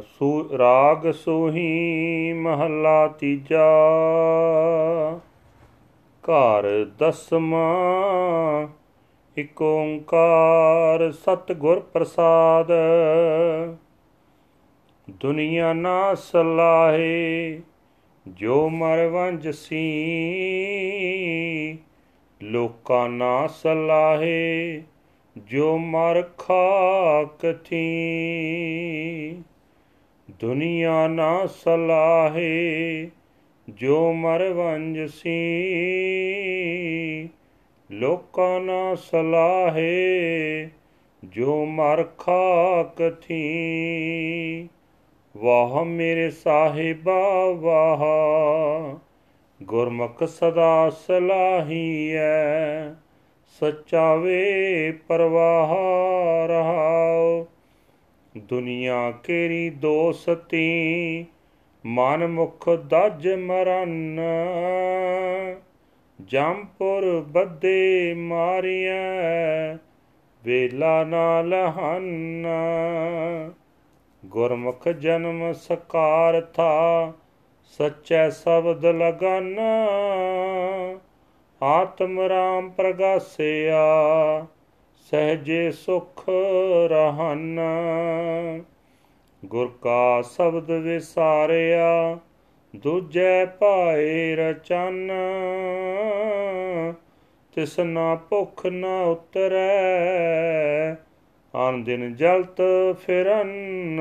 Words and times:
ਸੂ 0.02 0.58
ਰਾਗ 0.58 1.10
ਸੋਹੀ 1.10 2.32
ਮਹੱਲਾ 2.32 3.08
ਤੀਜਾ। 3.08 3.70
ਘਰ 6.22 6.90
ਦਸਵਾਂ 6.98 8.68
ਇਕ 9.36 9.62
ਓੰਕਾਰ 9.62 11.12
ਸਤਿਗੁਰ 11.12 11.80
ਪ੍ਰਸਾਦ। 11.80 12.72
ਦੁਨੀਆ 15.10 15.72
ਨਾ 15.72 16.14
ਸਲਾਹੇ, 16.14 17.60
ਜੋ 18.28 18.68
ਮਰ 18.68 19.06
ਵੰਜਸੀ 19.06 19.82
ਲੋਕਾਂ 22.42 23.08
ਨਾ 23.08 23.46
ਸਲਾਹੇ, 23.46 24.82
ਜੋ 25.38 25.78
ਮਰ 25.78 26.22
ਖਾਕ 26.38 27.60
ਥੀ 27.64 27.84
ਦੁਨੀਆ 30.30 31.08
ਨਾ 31.08 31.46
ਸਲਾਹੇ, 31.46 33.10
ਜੋ 33.68 34.12
ਮਰ 34.12 34.48
ਵੰਜਸੀ 34.48 35.48
ਲੋਕਾਂ 37.92 38.60
ਨਾ 38.60 38.94
ਸਲਾਹੇ, 38.94 40.68
ਜੋ 41.24 41.64
ਮਰ 41.64 42.02
ਖਾਕ 42.02 43.18
ਥੀ। 43.28 44.68
ਵਾਹ 45.36 45.84
ਮੇਰੇ 45.84 46.30
ਸਾਹਿਬਾ, 46.30 47.50
ਵਾਹ, 47.50 48.04
ਗੁਰਮੁਖ 49.62 50.24
ਸਦਾ 50.24 50.90
ਸਲਾਹੀਐ। 50.90 52.94
ਸੱਚਾ 53.60 54.14
ਵੇ 54.14 54.98
ਪਰਵਾਹ 55.08 55.76
ਰਹਾਓ 56.46 57.46
ਦੁਨੀਆ 58.36 59.10
ਕੇਰੀ 59.10 59.70
ਦੋਸਤੀ, 59.70 61.26
ਮਨ 61.86 62.26
ਮੁਖ 62.26 62.68
ਦਜ 62.68 63.28
ਮਰਨ। 63.28 64.20
ਜੰਪੁਰ 66.26 67.20
ਬੱਦੇ 67.20 68.14
ਮਾਰੀਐ, 68.14 69.74
ਵੇਲਾ 70.44 71.04
ਨਾਲ 71.04 71.54
ਹਨ। 71.54 72.46
ਗੁਰਮੁਖ 74.24 74.88
ਜਨਮ 74.88 75.52
ਸਕਾਰ 75.52 76.40
ਥਾ, 76.40 77.12
ਸੱਚੈ 77.64 78.30
ਸ਼ਬਦ 78.30 78.86
ਲਗਨ। 78.86 79.58
ਆਤਮ 81.62 82.20
ਰਾਮ 82.20 82.70
ਪ੍ਰਗਾਸਿਆ, 82.70 83.86
ਸਹਜੇ 85.10 85.70
ਸੁਖ 85.70 86.24
ਰਹਨ। 86.86 87.60
ਗੁਰ 89.44 89.78
ਕਾ 89.82 90.22
ਸ਼ਬਦ 90.22 90.70
ਵਿਸਾਰਿਆ 90.70 92.18
ਦੂਜੈ 92.76 93.46
ਭਾਏ 93.46 94.36
ਰਚਨ, 94.36 95.10
ਤਿਸ 97.54 97.78
ਨਾ 97.78 98.14
ਭੁਖ 98.14 98.66
ਨਾ 98.66 99.02
ਉਤਰੈ, 99.02 100.94
ਆਨ 101.54 101.84
ਦਿਨ 101.84 102.14
ਜਲਤ 102.14 102.62
ਫਿਰਨ। 103.06 104.00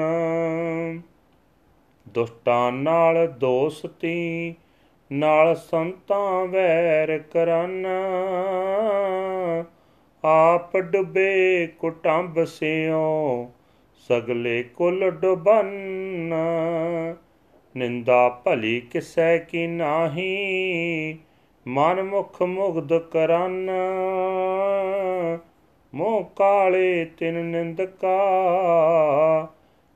ਦੁਸ਼ਟਾਂ 2.09 2.71
ਨਾਲ 2.71 3.27
ਦੋਸਤੀ, 3.27 4.55
ਨਾਲ 5.11 5.55
ਸੰਤਾਂ 5.55 6.45
ਵੈਰ 6.45 7.17
ਕਰਨ। 7.17 7.85
ਆਪ 10.23 10.77
ਡੁੱਬੇ 10.77 11.67
ਕੁਟੰਬ 11.79 12.43
ਸਿਓ 12.43 13.51
ਸਗਲੇ 13.95 14.63
ਕੁਲ 14.63 15.11
ਡੁਬਨ। 15.11 16.33
ਨਿੰਦਾ 17.77 18.29
ਭਲੀ 18.29 18.81
ਕਿਸੈ 18.81 19.37
ਕੀ 19.37 19.67
ਨਾਹੀ? 19.67 21.17
ਮਨ 21.67 22.03
ਮੁਖ 22.03 22.41
ਮੁਗਧ 22.41 22.97
ਕਰਨ। 22.97 23.71
ਮੋਹ 25.93 26.23
ਕਾਲੇ 26.35 27.05
ਤਿਨ 27.05 27.45
ਨਿੰਦਕਾ। 27.45 28.19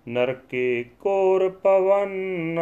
ਨਰਕੇ 0.07 0.85
ਕੋਰ 0.99 1.49
ਪਵਨ। 1.49 2.59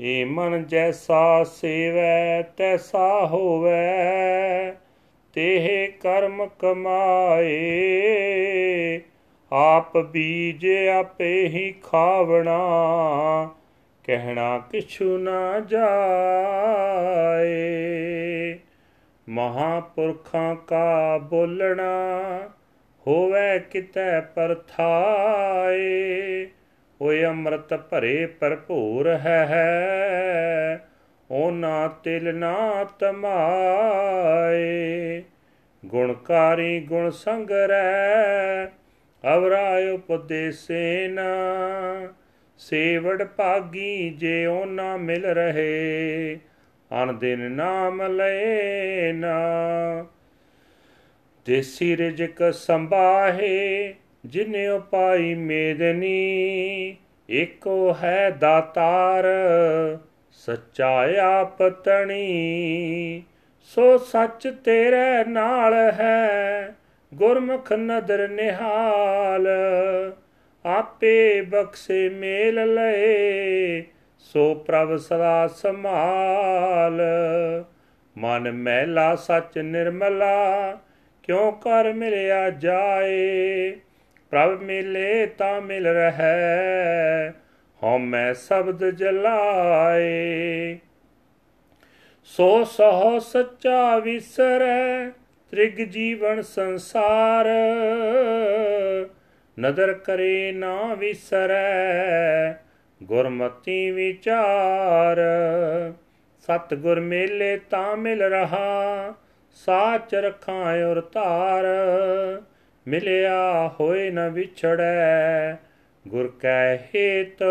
ਏ 0.00 0.24
ਮਨ 0.24 0.64
ਜੈਸਾ 0.64 1.44
ਸੇਵੈ, 1.44 2.42
ਤੈਸਾ 2.42 3.26
ਹੋਵੈ। 3.26 4.74
ਤੇਹ 5.34 5.88
ਕਰਮ 6.00 6.46
ਕਮਾਏ। 6.58 7.74
ਆਪ 9.56 9.98
ਬੀਜ 9.98 10.66
ਆਪੇ 11.00 11.48
ਹੀ 11.48 11.74
ਖਾਵਣਾ, 11.84 12.58
ਕਹਿਣਾ 14.04 14.58
ਕਿਛੂ 14.58 15.18
ਨਾ 15.18 15.60
ਜਾਏ। 15.60 18.58
ਮਹਾਪੁਰਖਾਂ 19.28 20.56
ਕਾ 20.56 21.18
ਬੋਲਣਾ, 21.18 22.50
ਹੋਵੇ 23.06 23.58
ਕਿਤੈ 23.58 24.20
ਪਰਥਾਏ 24.20 26.46
ਓਏ 27.00 27.24
ਅੰਮ੍ਰਿਤ 27.24 27.74
ਭਰੇ 27.74 28.26
ਭਰਪੂਰ 28.26 29.08
ਹੈ 29.08 30.86
ਨਾ 31.52 31.88
ਤਿਲ 31.88 32.34
ਨਾ 32.34 32.86
ਤਮਾਏ। 32.98 35.22
ਗੁਣਕਾਰੀ 35.86 36.80
ਗੁਣ 36.80 37.10
ਸੰਗਰੈ 37.10 38.66
ਅਵਰਾਇ 39.34 39.88
ਉਪਦੇਸੇਨ 39.88 41.20
ਸੇਵੜ 42.58 43.24
ਭਾਗੀ 43.24 44.10
ਜੇ 44.10 44.46
ਨਾ 44.66 44.96
ਮਿਲ 44.96 45.26
ਰਹੇ 45.26 46.38
ਅਨ 47.02 47.18
ਦਿਨ 47.18 47.38
ਨਾਮ 47.38 48.02
ਲਏ 48.02 49.12
ਨਾ। 49.12 49.36
ਦੇਸੀ 51.46 51.96
ਰਜਕ 51.96 52.54
ਸੰਭਾਹੇ, 52.54 53.94
ਜਿਨੇ 54.26 54.68
ਉਪਾਈ 54.68 55.34
ਮੇਦਨੀ, 55.34 56.96
ਏਕੋ 57.30 57.96
ਹੈ 58.02 58.30
ਦਾਤਾਰ, 58.30 59.24
ਸੱਚਾ 60.32 61.08
ਆਪ 61.22 61.62
ਤਣੀ। 61.62 63.22
ਸੋ 63.62 63.98
ਸੱਚ 63.98 64.48
ਤੇਰੇ 64.64 65.24
ਨਾਲ 65.28 65.74
ਹੈ 65.74 66.76
ਗੁਰਮੁਖ 67.14 67.72
ਨਦਰ 67.72 68.28
ਨਿਹਾਲ, 68.28 69.48
ਆਪੇ 70.66 71.40
ਬਖਸ਼ੇ 71.40 72.08
ਮੇਲ 72.08 72.74
ਲਏ, 72.74 73.84
ਸੋ 74.18 74.54
ਪ੍ਰਭ 74.54 74.96
ਸਦਾ 74.96 75.48
ਸੰਭਾਲ। 75.48 77.02
ਮਨ 78.18 78.52
ਮਹਿਲਾ 78.52 79.16
ਸੱਚ 79.16 79.58
ਨਿਰਮਲਾ, 79.58 80.78
ਕਿਉ 81.22 81.50
ਕਰ 81.50 81.92
ਮਿਲਿਆ 81.92 82.50
ਜਾਏ? 82.50 83.70
ਪ੍ਰਭ 84.30 84.62
ਮਿਲੇ 84.62 85.26
ਤਾਂ 85.26 85.60
ਮਿਲ 85.60 85.86
ਰਹੈ 85.86 87.34
ਹਉਮੈ 87.82 88.32
ਸ਼ਬਦ 88.32 88.90
ਜਲਾਏ। 88.90 90.78
ਸੋ 92.24 92.64
ਸਹ 92.64 93.18
ਸੱਚਾ 93.20 93.98
ਵਿਸਰੈ 93.98 95.10
ਤ੍ਰਿਗ 95.54 95.80
ਜੀਵਨ 95.80 96.42
ਸੰਸਾਰ। 96.42 97.46
ਨਦਰ 99.60 99.92
ਕਰੇ 99.92 100.52
ਨਾ 100.52 100.94
ਵਿਸਰੈ, 100.94 102.54
ਗੁਰਮਤੀ 103.02 103.90
ਵਿਚਾਰ। 103.90 105.20
ਸਤ 106.40 106.74
ਗੁਰ 106.74 107.00
ਮੇਲੇ 107.00 107.60
ਤਾਂ 107.70 107.96
ਮਿਲ 107.96 108.22
ਰਹਾ, 108.22 109.14
ਸਾਚ 109.54 110.14
ਰਖਾਂ 110.14 110.84
ਔਰ 110.84 111.02
ਧਾਰ 111.12 111.64
ਮਿਲਿਆ 112.88 113.70
ਹੋਏ 113.80 114.10
ਨ 114.10 114.28
ਵਿਛੜੈ, 114.28 115.54
ਗੁਰ 116.08 116.32
ਕੈ 116.40 116.76
ਹੇਤ 116.76 117.44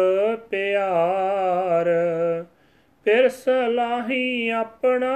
ਪਿਆਰ। 0.49 1.85
ਫਿਰ 3.03 3.29
ਸਲਾਹੀ 3.29 4.49
ਆਪਣਾ 4.49 5.15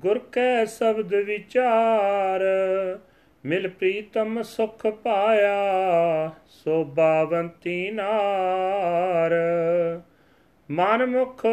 ਗੁਰ 0.00 0.18
ਕੈ 0.18 0.64
ਸ਼ਬਦ 0.64 1.14
ਵਿਚਾਰ, 1.14 2.40
ਮਿਲ 3.44 3.68
ਪ੍ਰੀਤਮ 3.68 4.42
ਸੁਖ 4.42 4.86
ਪਾਇਆ 4.86 6.30
ਸੋਭਾਵੰਤੀ 6.48 7.90
ਨਾਰ। 7.90 9.30
ਮਨ 10.70 11.06
ਮੁਖ 11.06 11.46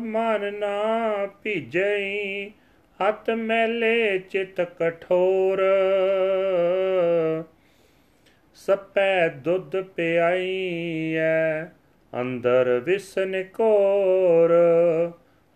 ਮਨ 0.00 0.54
ਨਾ 0.54 1.26
ਭੀਜਈ, 1.42 2.50
ਹੱਥ 3.00 3.30
ਮੈਲੇ 3.30 4.18
ਚਿਤ 4.18 4.60
ਕਠੋਰ। 4.60 5.62
ਸਪੈ 8.54 9.28
ਦੁੱਧ 9.28 9.80
ਪਿਆਈਐ, 9.80 11.64
ਅੰਦਰ 12.20 12.82
ਵਿਸਨ 12.84 13.42
ਕੋਰ। 13.42 14.54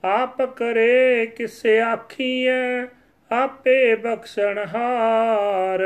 ਆਪ 0.04 0.42
ਕਰੇ 0.42 1.26
ਕਿਸੇ 1.26 1.80
ਆਖੀਐ, 1.80 2.84
ਆਪੇ 3.32 3.94
ਬਖਸ਼ਣ 3.94 4.66
ਹਾਰ। 4.74 5.80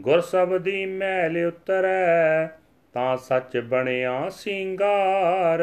ਗੁਰ 0.00 0.20
ਸਬਦੀ 0.20 0.86
ਮੈਲ 0.86 1.46
ਉਤਰੈ, 1.46 2.46
ਤਾਂ 2.92 3.16
ਸੱਚ 3.16 3.58
ਬਣਿਆ 3.58 4.28
ਸਿੰਗਾਰ। 4.28 5.60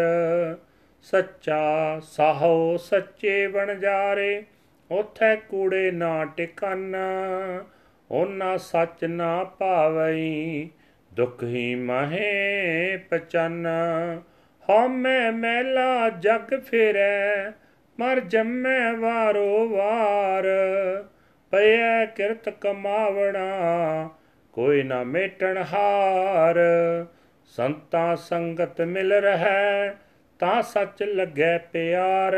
ਸੱਚਾ 1.01 1.99
ਸਾਹੋ 1.99 2.77
ਸੱਚੇ 2.77 3.47
ਬਣ 3.47 3.75
ਜਾਰੇ, 3.75 4.43
ਉਥੇ 4.91 5.35
ਕੂੜੇ 5.35 5.91
ਨਾ 5.91 6.25
ਟਿਕਨ। 6.25 6.95
ਉਹਨਾਂ 8.11 8.57
ਸੱਚ 8.57 9.05
ਨਾ 9.05 9.43
ਭਾਵਈ 9.43 10.69
ਦੁਖ 11.13 11.43
ਹੀ 11.43 11.75
ਮਹੇ 11.75 12.97
ਪਚਨ। 13.09 13.67
ਹਉਮੈ 14.69 15.31
ਮੈਲਾ 15.31 16.09
ਜਗ 16.09 16.59
ਫਿਰੈ, 16.59 17.51
ਮਰ 17.99 18.19
ਜੰਮੈ 18.19 18.93
ਵਾਰੋ 18.93 19.69
ਵਾਰ। 19.69 20.43
ਪਿਆ 21.51 22.05
ਕਿਰਤ 22.05 22.49
ਕਮਾਵਣਾ, 22.49 24.09
ਕੋਈ 24.53 24.83
ਨਾ 24.83 25.03
ਮੇਟਣ 25.03 25.63
ਹਾਰ। 25.73 26.55
ਸੰਤਾ 27.45 28.15
ਸੰਗਤ 28.15 28.81
ਮਿਲ 28.81 29.13
ਰਹਿ, 29.13 29.91
ਤਾਂ 30.39 30.61
ਸੱਚ 30.61 31.03
ਲੱਗੈ 31.03 31.57
ਪਿਆਰ। 31.57 32.33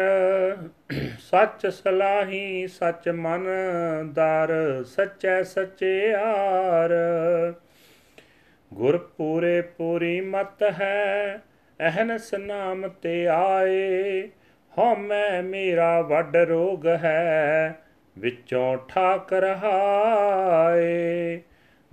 ਸੱਚ 1.19 1.67
ਸਲਾਹੀ 1.67 2.67
ਸੱਚ 2.67 3.09
ਮਨ 3.09 3.47
ਦਰ, 4.11 4.83
ਸੱਚੈ 4.85 5.43
ਸਚਿਆਰ 5.43 6.89
ਗੁਰ 8.73 8.97
ਪੂਰੇ 8.97 9.61
ਪੂਰੀ 9.61 10.21
ਮਤ 10.21 10.63
ਹੈ 10.63 11.41
ਅਹਨਸ 11.79 12.33
ਨਾਮ 12.33 12.87
ਤੇ 12.87 13.27
ਆਏ, 13.27 14.29
ਹਉਮੈ 14.77 15.41
ਮੇਰਾ 15.41 16.01
ਵੱਡ 16.01 16.37
ਰੋਗ 16.37 16.87
ਹੈ, 16.87 17.79
ਵਿੱਚੋਂ 18.17 18.77
ਠਾਕ 18.77 19.33
ਰਹਾਏ 19.33 21.41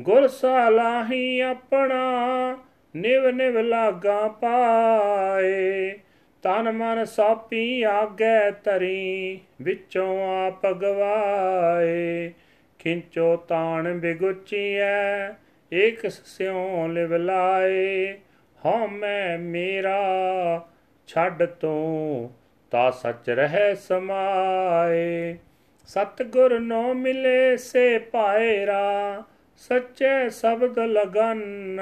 ਗੁਰ 0.01 0.29
ਸਲਾਹੀ 0.29 1.41
ਆਪਣਾ 1.41 2.59
ਨਿਵ 2.97 3.29
ਨਿਵ 3.29 3.59
ਲਾਗਾ 3.59 4.29
ਪਾਏ, 4.29 5.99
ਤਨ 6.43 6.73
ਮਨ 6.73 7.05
ਸਾਪੀ 7.05 7.83
ਆਗੇ 7.83 8.53
ਤਰੀ 8.65 9.41
ਵਿੱਚੋਂ 9.61 10.47
ਆਪ 10.47 10.67
ਗਵਾਏ। 10.67 12.33
ਖਿੰਚੋ 12.79 13.37
ਤਾਣ 13.37 13.95
ਬਿਗੁਚੀਐ 13.95 15.33
ਏਕ 15.73 16.11
ਸਿਉ 16.11 16.89
ਲਿਵ 16.89 17.15
ਲਾਏ 17.15 18.19
ਹਉ 18.65 18.87
ਮੈਂ 18.87 19.39
ਮੇਰਾ, 19.39 20.69
ਛੱਡ 21.07 21.45
ਤੂੰ 21.45 22.31
ਤਾ 22.71 22.91
ਸੱਚ 22.91 23.31
ਰਹਿ 23.31 23.77
ਸਮਾਏ। 23.77 25.39
ਸਤਗੁਰ 25.87 26.61
ਨੋ 26.61 26.95
ਮਿਲੇ 26.95 27.57
ਸੇ 27.57 27.99
ਪਾਇਰਾ 27.99 29.23
ਸੱਚੇ 29.57 30.31
ਸ਼ਬਦ 30.31 30.79
ਲਗਨ। 30.79 31.81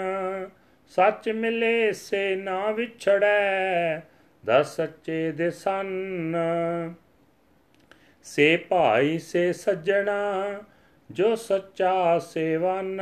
ਸੱਚ 0.86 1.28
ਮਿਲੇ 1.28 1.92
ਸੇ 1.92 2.36
ਨਾ 2.36 2.70
ਵਿਛੜੈ 2.70 4.00
ਦਸ 4.46 4.76
ਸੱਚੇ 4.76 5.32
ਦੇ 5.32 5.50
ਸੰਨ। 5.50 6.36
ਸੇ 8.22 8.56
ਭਾਈ 8.56 9.18
ਸੇ 9.18 9.52
ਸੱਜਣਾ, 9.52 10.44
ਜੋ 11.10 11.36
ਸੱਚਾ 11.36 12.18
ਸੇਵਨ। 12.18 13.00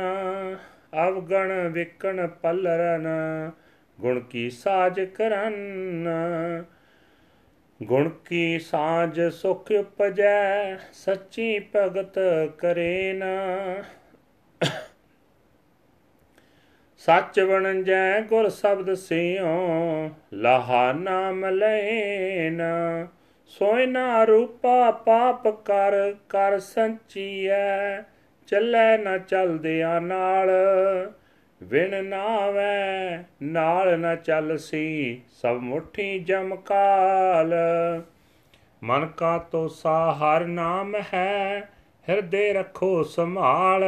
ਅਵਗਣ 1.07 1.67
ਵਿਕਣ 1.67 2.27
ਪਲਰਨ 2.27 3.07
ਗੁਣ 3.99 4.19
ਕੀ 4.19 4.49
ਸਾਜ 4.49 5.01
ਕਰਨ? 5.01 6.07
ਗੁਣ 7.83 8.09
ਕੀ 8.09 8.59
ਸਾਜ 8.59 9.21
ਸੁਖ 9.21 9.71
ਉਪਜੈ? 9.71 10.77
ਸੱਚੀ 10.93 11.59
ਭਗਤ 11.75 12.19
ਕਰੇਨ? 12.57 13.23
ਸੱਚ 16.97 17.39
ਬਣਜੈ 17.39 18.21
ਗੁਰ 18.21 18.49
ਸ਼ਬਦ 18.49 18.93
ਸਿਓ 18.93 20.09
ਲਹਾ 20.33 20.93
ਨਾਮ 20.93 21.45
ਲੈਨ 21.45 22.61
ਸੋਇਨਾ 23.45 24.23
ਰੂਪਾ 24.23 24.91
ਪਾਪ 24.91 25.47
ਕਰ 25.47 26.15
ਕਰ 26.29 26.59
ਸੰਚੀਐ, 26.59 28.01
ਚੱਲੇ 28.47 28.97
ਨਾ 28.97 29.17
ਚਲਦਿਆਂ 29.17 30.01
ਨਾਲ। 30.01 30.49
ਵਿਣ 31.63 32.05
ਨਾਵੇ, 32.05 33.23
ਨਾਲ 33.41 33.99
ਨਾ 33.99 34.15
ਚੱਲਸੀ 34.15 35.21
ਸਭ 35.41 35.57
ਮੁਠੀ 35.59 36.19
ਜਮਕਾਲ 36.19 37.53
ਮਨ 38.83 39.05
ਕਾ 39.05 39.37
ਤੋਸਾ 39.37 40.11
ਹਰ 40.11 40.45
ਨਾਮ 40.45 40.95
ਹੈ, 41.13 41.69
ਹਿਰਦੇ 42.09 42.53
ਰੱਖੋ 42.53 43.03
ਸੰਭਾਲ। 43.03 43.83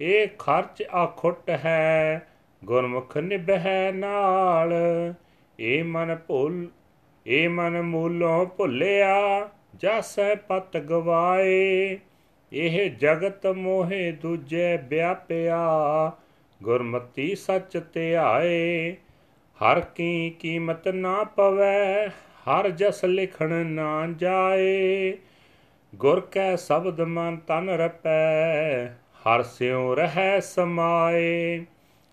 ਇਹ 0.00 0.28
ਖਰਚ 0.38 0.82
ਆਖੁੱਟ 0.82 1.50
ਹੈ, 1.50 2.26
ਗੁਰਮੁਖ 2.64 3.16
ਨਿਭੈ 3.16 3.92
ਨਾਲ। 3.92 4.74
ਇਹ 5.60 5.84
ਮਨ 5.84 6.16
ਭੁੱਲ 6.16 6.66
ਇਹ 7.26 7.48
ਮਨ 7.48 7.82
ਮੂਲੋਂ 7.82 8.46
ਭੁੱਲਿਆ, 8.46 9.48
ਜਸੈ 9.76 10.34
ਪਤ 10.34 10.76
ਗਵਾਏ। 10.76 11.98
ਇਹ 12.52 12.90
ਜਗਤ 12.90 13.46
ਮੋਹੇ 13.46 14.12
ਦੂਜੇ 14.12 14.76
ਵਿਆਪਿਆ 14.76 15.66
ਗੁਰਮਤੀ 16.62 17.34
ਸੱਚ 17.34 17.82
ਧਿਆਏ 17.92 18.96
ਹਰ 19.58 19.80
ਕੀ 19.80 20.30
ਕੀਮਤ 20.30 20.88
ਨਾ 20.88 21.24
ਪਵੈ, 21.24 22.08
ਹਰ 22.48 22.70
ਜਸ 22.70 23.04
ਲਿਖਣ 23.04 23.66
ਨਾ 23.66 24.06
ਜਾਏ। 24.16 25.18
ਗੁਰ 25.94 26.20
ਕੈ 26.20 26.56
ਸ਼ਬਦ 26.56 27.00
ਮਨ 27.00 27.36
ਤਨ 27.36 27.70
ਰਪੈ, 27.70 28.86
ਹਰ 28.86 29.42
ਸਿਉ 29.42 29.94
ਰਹਿ 29.94 30.40
ਸਮਾਏ। 30.40 31.64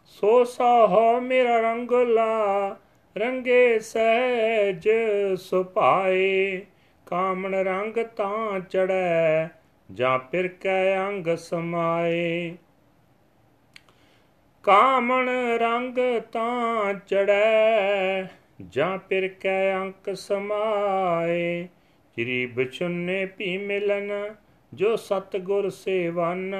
ਸੋ 0.05 0.43
ਸਾਹ 0.43 1.21
ਮੇਰਾ 1.21 1.59
ਰੰਗਲਾ, 1.59 2.75
ਰੰਗੇ 3.17 3.79
ਸਹਿਜ 3.79 4.89
ਸੁਪਾਏ 5.37 6.61
ਕਾਮਣ 7.05 7.55
ਰੰਗ 7.55 7.93
ਤਾਂ 7.93 8.59
ਚੜੈ 8.59 9.47
ਜਾਂ 9.91 10.19
ਪਿਰ 10.19 10.47
ਕੈ 10.47 10.97
ਅੰਗ 10.97 11.35
ਸਮਾਏ। 11.35 12.55
ਕਾਮਣ 14.63 15.29
ਰੰਗ 15.57 15.97
ਤਾਂ 16.31 16.93
ਚੜੈ 16.93 18.23
ਜਾਂ 18.69 18.97
ਪਿਰ 18.97 19.27
ਕੈ 19.27 19.73
ਅੰਕ 19.75 20.15
ਸਮਾਏ। 20.15 21.67
ਚਿਰੀ 22.15 22.45
ਬਚੁੰਨੇ 22.45 23.25
ਪੀ 23.25 23.57
ਮਿਲਨ, 23.57 24.35
ਜੋ 24.73 24.95
ਸਤਗੁਰ 24.95 25.69
ਸੇਵਨ, 25.69 26.55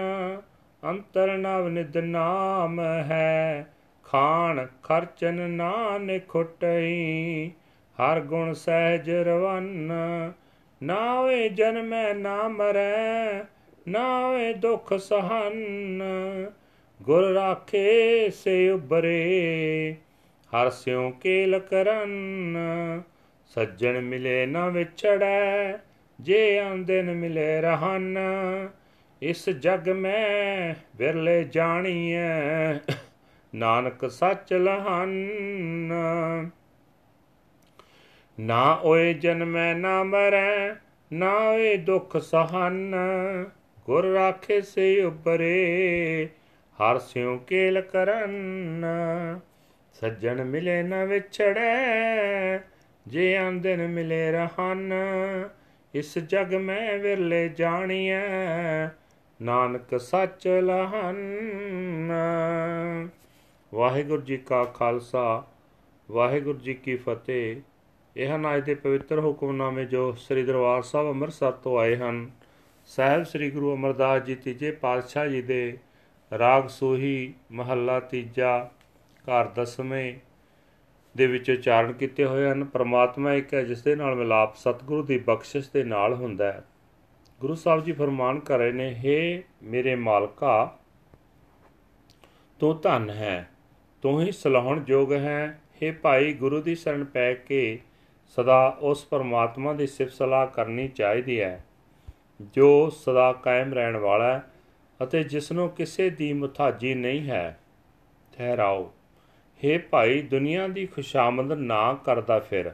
ਅੰਤਰ 0.84 1.38
ਨਵ 1.38 1.68
ਨਿਦ 1.68 1.98
ਨਾਮ 1.98 2.80
ਹੈ। 2.80 3.74
ਖਾਨ 4.04 4.68
ਖਰਚਨ 4.84 5.50
ਨਾਨ 5.50 6.20
ਖੁਟਈ, 6.28 7.52
ਹਰ 7.98 8.20
ਗੁਣ 8.20 8.54
ਸਹਿਜ 8.54 9.10
ਰਵਨ। 9.10 9.92
ਨਾਵੇ 10.84 11.50
ਜਨਮੈ 11.50 12.14
ਨਾ 12.14 12.48
ਮਰੈ 12.48 13.44
ਨਾਵੇ 13.88 14.54
ਦੁਖ 14.54 14.94
ਸਹਨ। 14.94 16.04
ਗੁਰ 17.04 17.34
ਰਾਖੇ 17.34 18.30
ਸੇ 18.30 18.70
ਉਬਰੇ 18.70 19.96
ਹਰ 20.52 20.70
ਸਿਉ 20.70 21.12
ਕੇਲ 21.12 21.60
ਕਰਨ। 21.60 22.28
ਸੱਜਣ 23.48 24.02
ਮਿਲੇ 24.02 24.46
ਨਾ 24.46 24.70
ਵਿਛੜੈ, 24.70 25.78
ਜੇ 26.20 26.60
ਆਂਦਨ 26.60 27.14
ਮਿਲੇ 27.14 27.62
ਰਹਨ। 27.62 28.18
ਇਸ 29.22 29.50
ਜਗ 29.50 29.90
ਮੈਂ 29.90 30.74
ਵਿਰਲੇ 30.98 31.44
ਜਾਣੀਐ, 31.44 32.74
ਨਾਨਕ 33.56 34.12
ਸੱਚ 34.12 34.54
ਲਹਨ। 34.54 35.30
ਨਾ 38.40 38.80
ਓਏ 38.84 39.14
ਜਨਮੈ, 39.14 39.74
ਨਾ 39.74 40.04
ਮਰੈ, 40.04 40.76
ਨਾ 41.14 41.36
ਓਏ 41.36 41.78
ਦੁਖ 41.78 42.18
ਸਹਨ। 42.18 42.96
ਗੁਰ 43.86 44.06
ਰਾਖੇ 44.06 44.62
ਸੇ 44.62 45.04
ਉਬਰੇ 45.04 46.28
ਹਰ 46.80 47.00
ਸਿਉ 47.00 47.38
ਕੇਲ 47.38 47.82
ਕਰਨ। 47.82 48.86
ਸੱਜਣ 49.94 50.44
ਮਿਲੇ 50.44 50.82
ਨਾ 50.84 51.04
ਵਿਛੜੈ, 51.06 52.60
ਜੇ 53.08 53.36
ਆਂਦਨ 53.38 53.88
ਮਿਲੇ 53.88 54.32
ਰਹਨ। 54.32 54.94
ਇਸ 55.94 56.18
ਜਗ 56.20 56.54
ਮੈਂ 56.54 56.98
ਵਿਰਲੇ 57.00 57.48
ਜਾਣੀਐ, 57.50 58.88
ਨਾਨਕ 59.42 60.00
ਸੱਚ 60.00 60.48
ਲਹਨ। 60.48 62.12
ਵਾਹਿਗੁਰੂ 63.74 64.22
ਜੀ 64.22 64.38
ਕਾ 64.38 64.64
ਖਾਲਸਾ, 64.64 65.44
ਵਾਹਿਗੁਰੂ 66.12 66.60
ਜੀ 66.60 66.74
ਕੀ 66.74 66.96
ਫਤਿਹ। 66.96 67.62
ਇਹ 68.16 68.36
ਹਨ 68.36 68.56
ਅੱਜ 68.56 68.64
ਦੇ 68.64 68.76
ਪਵਿੱਤਰ 68.76 69.20
ਹੁਕਮਨਾਮੇ 69.20 69.86
ਜੋ 69.86 70.12
ਸ੍ਰੀ 70.12 70.44
ਦਰਬਾਰ 70.44 70.82
ਸਾਹਿਬ 70.82 71.10
ਅੰਮ੍ਰਿਤਸਰ 71.10 71.52
ਤੋਂ 71.52 71.78
ਆਏ 71.80 71.96
ਹਨ, 71.96 72.30
ਸਾਹਿਬ 72.86 73.24
ਸ੍ਰੀ 73.24 73.50
ਗੁਰੂ 73.52 73.74
ਅਮਰਦਾਸ 73.76 74.22
ਜੀ 74.24 74.36
ਤੀਜੇ 74.36 74.72
ਪਾਤਸ਼ਾਹ 74.72 75.28
ਜੀ 75.28 75.42
ਦੇ 75.42 75.78
ਰਾਗ 76.40 76.68
ਸੋਹੀ 76.68 77.34
ਮਹੱਲਾ 77.52 78.00
ਤੀਜਾ, 78.00 78.70
ਘਰ 79.24 79.48
ਦਸਵੇਂ 79.48 80.14
ਦੇ 81.16 81.28
ਵਿੱਚ 81.28 81.52
ਉਚਾਰਨ 81.52 81.94
ਕੀਤੇ 81.94 82.26
ਹੋਏ 82.26 82.50
ਹਨ। 82.50 82.64
ਪ੍ਰਮਾਤਮਾ 82.66 83.34
ਇੱਕ 83.34 83.54
ਹੈ 83.54 83.64
ਜਿਸ 83.64 83.82
ਦੇ 83.84 83.96
ਨਾਲ 83.96 84.16
ਮਿਲਾਪ 84.16 84.56
ਸਤਿਗੁਰੂ 84.56 85.04
ਦੀ 85.04 85.18
ਬਖਸ਼ਿਸ਼ 85.18 85.70
ਦੇ 85.74 85.84
ਨਾਲ 85.84 86.14
ਹੁੰਦਾ 86.14 86.52
ਹੈ। 86.52 86.64
ਗੁਰੂ 87.42 87.56
ਸਾਹਿਬ 87.56 87.84
ਜੀ 87.84 87.92
ਫਰਮਾਨ 87.92 88.40
ਕਰ 88.40 88.58
ਰਹੇ 88.58 88.72
ਨੇ 88.72 88.90
हे 89.00 89.44
ਮੇਰੇ 89.64 89.96
ਮਾਲਕਾ, 89.96 90.78
ਤੂੰ 92.60 92.80
ਧਨ 92.82 93.10
ਹੈ। 93.10 93.50
ਤੂੰ 94.02 94.22
ਹੀ 94.22 94.32
ਸਲਾਹਣ 94.32 94.84
ਯੋਗ 94.88 95.14
ਹੈ। 95.14 95.60
हे 95.82 95.94
ਭਾਈ, 96.02 96.34
ਗੁਰੂ 96.34 96.62
ਦੀ 96.62 96.76
ਸ਼ਰਨ 96.76 97.04
ਪੈ 97.04 97.34
ਕੇ 97.34 97.80
ਸਦਾ 98.38 98.78
ਉਸ 98.80 99.06
ਪਰਮਾਤਮਾ 99.06 99.74
ਦੀ 99.74 99.88
ਸਿਫਤ 99.88 100.12
ਸਲਾਹ 100.12 100.48
ਕਰਨੀ 100.48 100.88
ਚਾਹੀਦੀ 100.88 101.40
ਹੈ, 101.42 101.66
ਜੋ 102.54 102.90
ਸਦਾ 102.90 103.32
ਕਾਇਮ 103.34 103.74
ਰਹਿਣ 103.74 103.98
ਵਾਲਾ 103.98 104.34
ਹੈ। 104.34 104.44
ਅਤੇ 105.04 105.24
ਜਿਸ 105.24 105.52
ਨੂੰ 105.52 105.70
ਕਿਸੇ 105.70 106.10
ਦੀ 106.10 106.34
ਮੁਤਾਜੀ 106.34 106.94
ਨਹੀਂ 106.94 107.30
ਹੈ, 107.30 107.60
ਠਹਿਰਾਓ। 108.38 108.94
हे 109.66 109.82
ਭਾਈ, 109.90 110.22
ਦੁਨੀਆ 110.22 110.68
ਦੀ 110.68 110.86
ਖੁਸ਼ਾਮਦ 110.86 111.52
ਨਾ 111.52 111.94
ਕਰਦਾ 111.94 112.40
ਫਿਰ। 112.40 112.72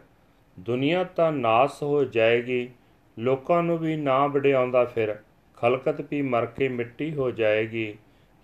ਦੁਨੀਆ 0.60 1.04
ਤਾਂ 1.04 1.32
ਨਾਸ 1.32 1.84
ਹੋ 1.84 2.04
ਜਾਏਗੀ, 2.04 2.70
ਲੋਕਾਂ 3.20 3.64
ਨੂੰ 3.64 3.78
ਵੀ 3.78 3.96
ਨਾ 3.96 4.28
ਵਡਿਆਉਂਦਾ 4.28 4.86
ਫਿਰ। 4.86 5.20
ਖਲਕਤ 5.58 6.02
ਵੀ 6.02 6.22
ਮਰ 6.22 6.46
ਕੇ 6.46 6.70
ਮਿੱਟੀ 6.70 7.14
ਹੋ 7.14 7.32
ਜਾਏਗੀ। 7.32 7.96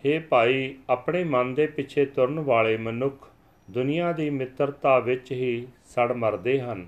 हे 0.06 0.24
ਭਾਈ, 0.30 0.76
ਆਪਣੇ 0.90 1.24
ਮਨ 1.24 1.54
ਦੇ 1.54 1.68
ਪਿੱਛੇ 1.68 2.06
ਤੁਰਨ 2.06 2.40
ਵਾਲੇ 2.40 2.78
ਮਨੁੱਖ 2.78 3.28
ਦੁਨੀਆ 3.70 4.12
ਦੀ 4.12 4.30
ਮਿੱਤਰਤਾ 4.30 5.00
ਵਿੱਚ 5.00 5.32
ਹੀ 5.32 5.68
ਸੜ 5.86 6.12
ਮਰਦੇ 6.12 6.62
ਹਨ। 6.62 6.88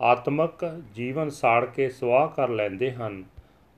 ਆਤਮਕ 0.00 0.64
ਜੀਵਨ 0.94 1.28
ਸਾੜ 1.28 1.64
ਕੇ 1.64 1.88
ਸਵਾਹ 1.88 2.28
ਕਰ 2.28 2.48
ਲੈਂਦੇ 2.48 2.92
ਹਨ। 2.92 3.24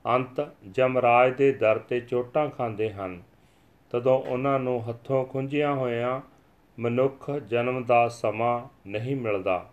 ਅੰਤ 0.07 0.47
ਜਮਰਾਜ 0.71 1.33
ਦੇ 1.33 1.51
ਦਰ 1.51 1.77
ਤੇ 1.77 1.99
ਚੋਟਾਂ 1.99 2.49
ਖਾਂਦੇ 2.49 2.93
ਹਨ। 2.93 3.21
ਤਦੋਂ 3.89 4.19
ਉਹਨਾਂ 4.19 4.59
ਨੂੰ 4.59 4.89
ਹੱਥੋਂ 4.89 5.25
ਖੁੰਝਿਆ 5.25 5.73
ਹੋਇਆਂ 5.73 6.21
ਮਨੁੱਖ 6.79 7.31
ਜਨਮ 7.31 7.83
ਦਾ 7.83 8.07
ਸਮਾਂ 8.07 8.89
ਨਹੀਂ 8.89 9.15
ਮਿਲਦਾ। 9.15 9.69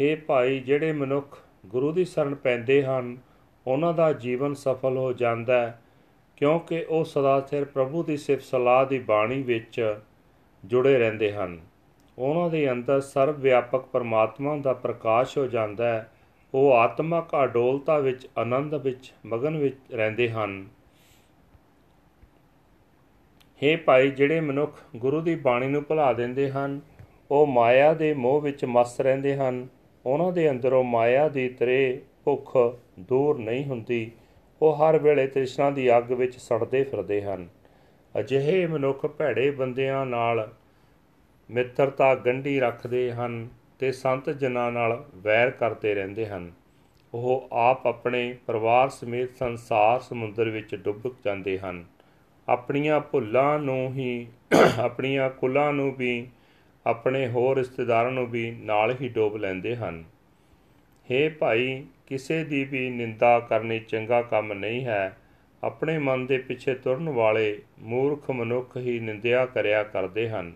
हे 0.00 0.20
ਭਾਈ, 0.26 0.60
ਜਿਹੜੇ 0.60 0.92
ਮਨੁੱਖ 0.92 1.38
ਗੁਰੂ 1.66 1.92
ਦੀ 1.92 2.04
ਸ਼ਰਨ 2.04 2.34
ਪੈਂਦੇ 2.34 2.84
ਹਨ, 2.84 3.16
ਉਹਨਾਂ 3.66 3.94
ਦਾ 3.94 4.12
ਜੀਵਨ 4.12 4.54
ਸਫਲ 4.54 4.96
ਹੋ 4.96 5.12
ਜਾਂਦਾ 5.12 5.60
ਹੈ, 5.60 5.82
ਕਿਉਂਕਿ 6.36 6.86
ਉਹ 6.88 7.04
ਸਦਾ 7.04 7.40
ਸਿਰ 7.40 7.64
ਪ੍ਰਭੂ 7.64 8.02
ਦੀ 8.02 8.16
ਸਿਫਤ 8.16 8.42
ਸਲਾਹ 8.42 8.86
ਦੀ 8.86 8.98
ਬਾਣੀ 8.98 9.42
ਵਿੱਚ 9.42 9.96
ਜੁੜੇ 10.64 10.98
ਰਹਿੰਦੇ 10.98 11.32
ਹਨ। 11.32 11.60
ਉਹਨਾਂ 12.18 12.50
ਦੇ 12.50 12.72
ਅੰਦਰ 12.72 13.00
ਸਰਵ 13.00 13.40
ਵਿਆਪਕ 13.40 13.80
ਪਰਮਾਤਮਾ 13.80 14.56
ਦਾ 14.56 14.72
ਪ੍ਰਕਾਸ਼ 14.72 15.38
ਹੋ 15.38 15.46
ਜਾਂਦਾ 15.46 15.88
ਹੈ 15.88 16.10
ਉਹ 16.56 16.72
ਆਤਮਕ 16.72 17.28
ਅਡੋਲਤਾ 17.44 17.98
ਵਿੱਚ, 17.98 18.28
ਆਨੰਦ 18.38 18.74
ਵਿੱਚ, 18.74 19.12
ਮਗਨ 19.26 19.56
ਵਿੱਚ 19.56 19.76
ਰਹਿੰਦੇ 19.92 20.30
ਹਨ। 20.30 20.66
हे 23.64 23.78
ਭਾਈ, 23.84 24.10
ਜਿਹੜੇ 24.10 24.40
ਮਨੁੱਖ 24.40 24.78
ਗੁਰੂ 24.96 25.20
ਦੀ 25.20 25.34
ਬਾਣੀ 25.34 25.66
ਨੂੰ 25.66 25.82
ਭੁਲਾ 25.82 26.12
ਦਿੰਦੇ 26.12 26.50
ਹਨ, 26.50 26.80
ਉਹ 27.30 27.46
ਮਾਇਆ 27.46 27.94
ਦੇ 27.94 28.14
ਮੋਹ 28.14 28.40
ਵਿੱਚ 28.40 28.64
ਮਸਤ 28.64 29.00
ਰਹਿੰਦੇ 29.00 29.36
ਹਨ। 29.36 29.68
ਉਹਨਾਂ 30.06 30.32
ਦੇ 30.32 30.50
ਅੰਦਰੋਂ 30.50 30.84
ਮਾਇਆ 30.84 31.28
ਦੀ 31.28 31.48
ਤਰੇ 31.48 32.02
ਭੁੱਖ 32.24 32.56
ਦੂਰ 33.00 33.38
ਨਹੀਂ 33.38 33.64
ਹੁੰਦੀ। 33.64 34.10
ਉਹ 34.62 34.76
ਹਰ 34.76 34.98
ਵੇਲੇ 34.98 35.26
ਤ੍ਰਿਸ਼ਨਾ 35.26 35.70
ਦੀ 35.70 35.96
ਅੱਗ 35.96 36.12
ਵਿੱਚ 36.12 36.36
ਸੜਦੇ 36.36 36.84
ਫਿਰਦੇ 36.84 37.22
ਹਨ। 37.22 37.48
ਅਜਿਹੇ 38.18 38.66
ਮਨੁੱਖ 38.66 39.06
ਭੈੜੇ 39.06 39.50
ਬੰਦਿਆਂ 39.50 40.06
ਨਾਲ 40.06 40.52
ਮਿੱਤਰਤਾ 41.50 42.14
ਗੰਢੀ 42.14 42.60
ਰੱਖਦੇ 42.60 43.12
ਹਨ। 43.12 43.48
ਤੇ 43.78 43.92
ਸੰਤ 43.92 44.30
ਜਨਾਂ 44.30 44.72
ਨਾਲ 44.72 45.04
ਵੈਰ 45.14 45.50
ਕਰਦੇ 45.50 45.94
ਰਹਿੰਦੇ 45.94 46.26
ਹਨ। 46.26 46.52
ਉਹ 47.14 47.48
ਆਪ 47.52 47.86
ਆਪਣੇ 47.86 48.36
ਪਰਿਵਾਰ 48.46 48.88
ਸਮੇਤ 48.88 49.36
ਸੰਸਾਰ 49.36 50.00
ਸਮੁੰਦਰ 50.00 50.48
ਵਿੱਚ 50.48 50.74
ਡੁੱਬ 50.74 51.14
ਜਾਂਦੇ 51.24 51.58
ਹਨ। 51.58 51.84
ਆਪਣੀਆਂ 52.48 53.00
ਭੁੱਲਾਂ 53.00 53.58
ਨੂੰ 53.58 53.94
ਹੀ, 53.94 54.26
ਆਪਣੀਆਂ 54.78 55.30
ਕੁਲਾਂ 55.30 55.72
ਨੂੰ 55.72 55.94
ਵੀ, 55.94 56.26
ਆਪਣੇ 56.86 57.28
ਹੋਰ 57.28 57.58
ਰਿਸ਼ਤੇਦਾਰਾਂ 57.58 58.10
ਨੂੰ 58.10 58.26
ਵੀ 58.26 58.50
ਨਾਲ 58.50 58.96
ਹੀ 59.00 59.08
ਡੋਬ 59.08 59.36
ਲੈਂਦੇ 59.36 59.76
ਹਨ। 59.76 60.04
हे 61.10 61.32
ਭਾਈ, 61.38 61.84
ਕਿਸੇ 62.06 62.44
ਦੀ 62.44 62.64
ਵੀ 62.64 62.90
ਨਿੰਦਾ 62.90 63.40
ਕਰਨੀ 63.40 63.80
ਚੰਗਾ 63.80 64.22
ਕੰਮ 64.22 64.52
ਨਹੀਂ 64.52 64.84
ਹੈ। 64.84 65.16
ਆਪਣੇ 65.64 65.98
ਮਨ 65.98 66.26
ਦੇ 66.26 66.38
ਪਿੱਛੇ 66.38 66.74
ਤੁਰਨ 66.74 67.08
ਵਾਲੇ 67.08 67.62
ਮੂਰਖ 67.78 68.30
ਮਨੁੱਖ 68.30 68.76
ਹੀ 68.76 69.00
ਨਿੰਦਿਆ 69.00 69.46
ਕਰਿਆ 69.46 69.82
ਕਰਦੇ 69.82 70.28
ਹਨ। 70.28 70.52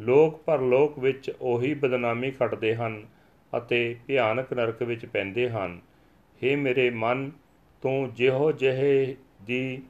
ਲੋਕ 0.00 0.42
ਪਰਲੋਕ 0.42 0.98
ਵਿੱਚ 0.98 1.30
ਉਹੀ 1.40 1.74
ਬਦਨਾਮੀ 1.74 2.30
ਖੱਟਦੇ 2.30 2.74
ਹਨ 2.74 3.06
ਅਤੇ 3.52 3.96
ਭਿਆਨਕ 4.06 4.52
ਨਰਕ 4.52 4.82
ਵਿੱਚ 4.82 5.06
ਪੈਂਦੇ 5.06 5.50
ਹਨ। 5.50 5.80
हे 6.42 6.56
ਮੇਰੇ 6.58 6.90
ਮਨ, 6.90 7.30
ਤੂੰ 7.82 8.14
ਜਿਹੋ 8.14 8.52
ਜਿਹੇ 8.52 9.16
ਦੀ 9.42 9.82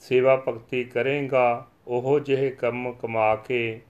ਸੇਵਾ 0.00 0.44
ਭਗਤੀ 0.48 0.84
ਕਰੇਗਾ, 0.84 1.66
ਉਹ 1.86 2.20
ਜਿਹੇ 2.20 2.50
ਕੰਮ 2.50 2.92
ਕਮਾ 2.92 3.36
ਕੇ 3.36 3.80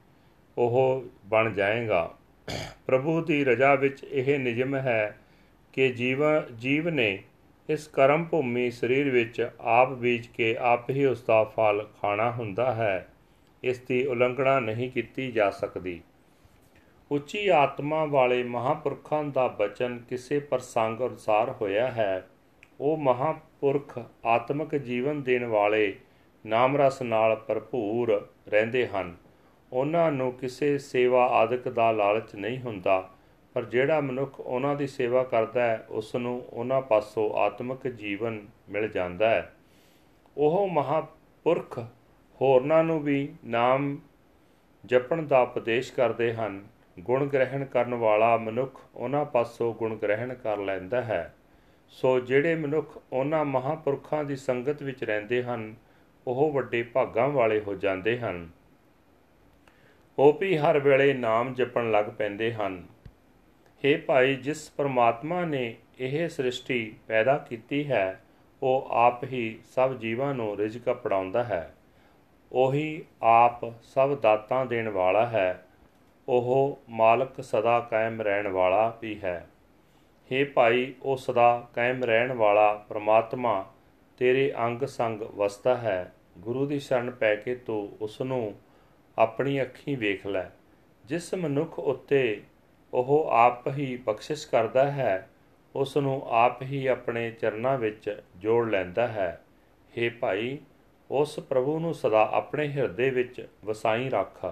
ਉਹ 0.59 1.05
ਬਣ 1.27 1.53
ਜਾਏਗਾ। 1.53 2.15
ਪ੍ਰਭੂ 2.87 3.21
ਦੀ 3.21 3.45
ਰਜਾ 3.45 3.75
ਵਿੱਚ 3.75 4.05
ਇਹ 4.05 4.39
ਨਿਯਮ 4.39 4.75
ਹੈ 4.75 5.19
ਕਿ 5.73 5.89
ਜੀਵ 5.89 6.19
ਜੀਵ 6.57 6.89
ਨੇ 6.89 7.23
ਇਸ 7.69 7.89
ਕਰਮ 7.89 8.25
ਭੂਮੀ 8.25 8.71
ਸਰੀਰ 8.71 9.11
ਵਿੱਚ 9.11 9.51
ਆਪ 9.61 9.93
ਬੀਜ 9.93 10.27
ਕੇ 10.27 10.57
ਆਪ 10.57 10.91
ਹੀ 10.91 11.05
ਉਸ 11.05 11.23
ਦਾ 11.23 11.45
ਫਲ 11.45 11.87
ਖਾਣਾ 12.01 12.31
ਹੁੰਦਾ 12.31 12.75
ਹੈ। 12.75 13.09
ਇਸ 13.67 13.79
ਦੀ 13.79 14.05
ਉਲੰਘਣਾ 14.07 14.59
ਨਹੀਂ 14.61 14.91
ਕੀਤੀ 14.91 15.31
ਜਾ 15.33 15.51
ਸਕਦੀ। 15.51 16.01
ਉੱਚੀ 17.11 17.49
ਆਤਮਾ 17.49 18.05
ਵਾਲੇ 18.05 18.43
ਮਹਾਪੁਰਖਾਂ 18.43 19.25
ਦਾ 19.25 19.47
ਬਚਨ 19.49 19.99
ਕਿਸੇ 19.99 20.39
ਪ੍ਰਸੰਗ 20.39 21.01
ਅਨੁਸਾਰ 21.01 21.51
ਹੋਇਆ 21.51 21.91
ਹੈ। 21.91 22.27
ਉਹ 22.81 22.97
ਮਹਾਪੁਰਖ 22.97 23.99
ਆਤਮਿਕ 24.27 24.75
ਜੀਵਨ 24.77 25.23
ਦੇਣ 25.23 25.45
ਵਾਲੇ 25.45 25.95
ਨਾਮ 26.45 26.77
ਰਸ 26.77 27.03
ਨਾਲ 27.03 27.37
ਭਰਪੂਰ 27.37 28.29
ਰਹਿੰਦੇ 28.49 28.87
ਹਨ। 28.87 29.15
ਉਹਨਾਂ 29.73 30.11
ਨੂੰ 30.13 30.33
ਕਿਸੇ 30.33 30.79
ਸੇਵਾ 30.79 31.27
ਆਦਿਕ 31.27 31.69
ਦਾ 31.69 31.91
ਲਾਲਚ 31.93 32.35
ਨਹੀਂ 32.35 32.59
ਹੁੰਦਾ, 32.59 33.11
ਪਰ 33.55 33.65
ਜਿਹੜਾ 33.65 34.01
ਮਨੁੱਖ 34.01 34.41
ਉਹਨਾਂ 34.41 34.75
ਦੀ 34.77 34.87
ਸੇਵਾ 34.87 35.23
ਕਰਦਾ 35.25 35.63
ਹੈ 35.63 35.87
ਉਸ 35.91 36.15
ਨੂੰ 36.15 36.45
ਉਹਨਾਂ 36.51 36.81
ਪਾਸੋਂ 36.81 37.31
ਆਤਮਿਕ 37.35 37.89
ਜੀਵਨ 37.89 38.41
ਮਿਲ 38.69 38.89
ਜਾਂਦਾ 38.89 39.31
ਹੈ। 39.31 39.53
ਉਹ 40.37 40.69
ਮਹਾਪੁਰਖ 40.69 41.81
ਹੋਰਨਾਂ 42.41 42.85
ਨੂੰ 42.85 43.01
ਵੀ 43.01 43.35
ਨਾਮ 43.45 43.99
ਜਪਣ 44.85 45.23
ਦਾ 45.23 45.41
ਉਪਦੇਸ਼ 45.41 45.93
ਕਰਦੇ 45.93 46.35
ਹਨ। 46.35 46.67
ਗੁਣ 47.01 47.27
ਗ੍ਰਹਿਣ 47.27 47.65
ਕਰਨ 47.65 47.95
ਵਾਲਾ 47.95 48.37
ਮਨੁੱਖ 48.37 48.81
ਉਹਨਾਂ 48.95 49.25
ਪਾਸੋਂ 49.25 49.75
ਗੁਣ 49.75 49.97
ਗ੍ਰਹਿਣ 49.97 50.35
ਕਰ 50.35 50.57
ਲੈਂਦਾ 50.57 51.03
ਹੈ। 51.03 51.35
ਸੋ 51.89 52.21
ਜਿਹੜੇ 52.21 52.55
ਮਨੁੱਖ 52.55 53.03
ਉਹਨਾਂ 53.13 53.45
ਮਹਾਪੁਰਖਾਂ 53.45 54.25
ਦੀ 54.25 54.37
ਸੰਗਤ 54.37 54.83
ਵਿੱਚ 54.83 55.05
ਰਹਿੰਦੇ 55.05 55.43
ਹਨ, 55.43 55.75
ਉਹ 56.27 56.53
ਵੱਡੇ 56.53 56.83
ਭਾਗਾਂ 56.83 57.29
ਵਾਲੇ 57.29 57.61
ਹੋ 57.61 57.75
ਜਾਂਦੇ 57.75 58.19
ਹਨ। 58.19 58.49
ਉਹ 60.19 60.33
ਵੀ 60.33 60.57
ਹਰ 60.57 60.79
ਵੇਲੇ 60.79 61.15
ਨਾਮ 61.15 61.55
ਜਪਣ 61.55 61.91
ਲੱਗ 61.91 62.05
ਪੈਂਦੇ 62.05 62.55
ਹਨ। 62.55 62.87
हे 63.85 64.01
ਭਾਈ, 64.07 64.35
ਜਿਸ 64.35 64.71
ਪਰਮਾਤਮਾ 64.71 65.45
ਨੇ 65.45 65.77
ਇਹ 65.99 66.29
ਸ੍ਰਿਸ਼ਟੀ 66.29 66.95
ਪੈਦਾ 67.07 67.39
ਕੀਤੀ 67.39 67.91
ਹੈ, 67.91 68.23
ਉਹ 68.63 68.89
ਆਪ 68.91 69.25
ਹੀ 69.25 69.59
ਸਭ 69.75 69.99
ਜੀਵਾਂ 69.99 70.35
ਨੂੰ 70.35 70.57
ਰਿਜ਼ਕ 70.57 70.91
ਪੜਾਉਂਦਾ 70.91 71.45
ਹੈ। 71.45 71.76
ਉਹੀ 72.53 73.05
ਆਪ 73.23 73.83
ਸਭ 73.83 74.21
ਦਾਤਾਂ 74.21 74.67
ਦੇਣ 74.67 74.89
ਵਾਲਾ 74.89 75.27
ਹੈ, 75.27 75.65
ਉਹ 76.29 76.79
ਮਾਲਕ 76.89 77.43
ਸਦਾ 77.43 77.81
ਕਾਇਮ 77.81 78.23
ਰਹਿਣ 78.23 78.49
ਵਾਲਾ 78.49 78.99
ਵੀ 79.03 79.21
ਹੈ। 79.25 79.47
हे 80.31 80.47
ਭਾਈ, 80.55 80.95
ਉਹ 81.03 81.17
ਸਦਾ 81.17 81.69
ਕਾਇਮ 81.75 82.05
ਰਹਿਣ 82.05 82.33
ਵਾਲਾ 82.33 82.75
ਪ੍ਰਮਾਤਮਾ, 82.89 83.73
ਤੇਰੇ 84.19 84.53
ਅੰਗ 84.59 84.83
ਸੰਗ 84.83 85.21
ਵਸਦਾ 85.21 85.77
ਹੈ। 85.77 86.13
ਗੁਰੂ 86.39 86.67
ਦੀ 86.67 86.79
ਸ਼ਰਨ 86.81 87.11
ਪੈ 87.11 87.37
ਕੇ 87.37 87.55
ਤੂੰ 87.55 87.97
ਉਸ 88.01 88.21
ਨੂੰ 88.21 88.55
ਆਪਣੀ 89.19 89.63
ਅੱਖੀਂ 89.63 89.97
ਵੇਖ 89.97 90.27
ਲੈ। 90.27 90.45
ਜਿਸ 91.05 91.35
ਮਨੁੱਖ 91.35 91.79
ਉੱਤੇ 91.79 92.43
ਉਹ 92.95 93.29
ਆਪ 93.31 93.69
ਹੀ 93.69 93.97
ਬਖਸ਼ਿਸ਼ 93.97 94.49
ਕਰਦਾ 94.49 94.91
ਹੈ 94.91 95.31
ਉਸ 95.75 95.97
ਨੂੰ 95.97 96.23
ਆਪ 96.27 96.63
ਹੀ 96.63 96.87
ਆਪਣੇ 96.87 97.31
ਚਰਨਾਂ 97.31 97.79
ਵਿੱਚ 97.79 98.23
ਜੋੜ 98.37 98.69
ਲੈਂਦਾ 98.71 99.07
ਹੈ। 99.09 99.41
हे 99.95 100.13
ਭਾਈ 100.21 100.59
ਉਸ 101.11 101.39
ਪ੍ਰਭੂ 101.41 101.79
ਨੂੰ 101.79 101.95
ਸਦਾ 101.95 102.29
ਆਪਣੇ 102.33 102.69
ਹਿਰਦੇ 102.69 103.11
ਵਿੱਚ 103.11 103.49
ਵਸਾਈ 103.65 104.09
ਰੱਖ। 104.09 104.45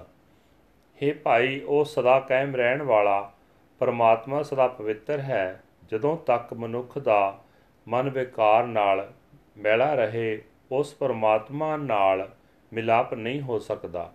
हे 0.72 1.14
ਭਾਈ, 1.22 1.60
ਉਹ 1.60 1.84
ਸਦਾ 1.84 2.20
ਕਾਇਮ 2.20 2.56
ਰਹਿਣ 2.56 2.82
ਵਾਲਾ, 2.82 3.32
ਪਰਮਾਤਮਾ 3.78 4.42
ਸਦਾ 4.42 4.68
ਪਵਿੱਤਰ 4.68 5.18
ਹੈ। 5.18 5.62
ਜਦੋਂ 5.88 6.16
ਤੱਕ 6.16 6.54
ਮਨੁੱਖ 6.54 6.98
ਦਾ 6.98 7.40
ਮਨ 7.88 8.10
ਵਿਕਾਰ 8.10 8.66
ਨਾਲ 8.66 9.12
ਮੈਲਾ 9.58 9.94
ਰਹੇ, 9.94 10.42
ਉਸ 10.72 10.94
ਪਰਮਾਤਮਾ 10.94 11.76
ਨਾਲ 11.76 12.30
ਮਿਲਾਪ 12.72 13.14
ਨਹੀਂ 13.14 13.40
ਹੋ 13.40 13.58
ਸਕਦਾ। 13.58 14.12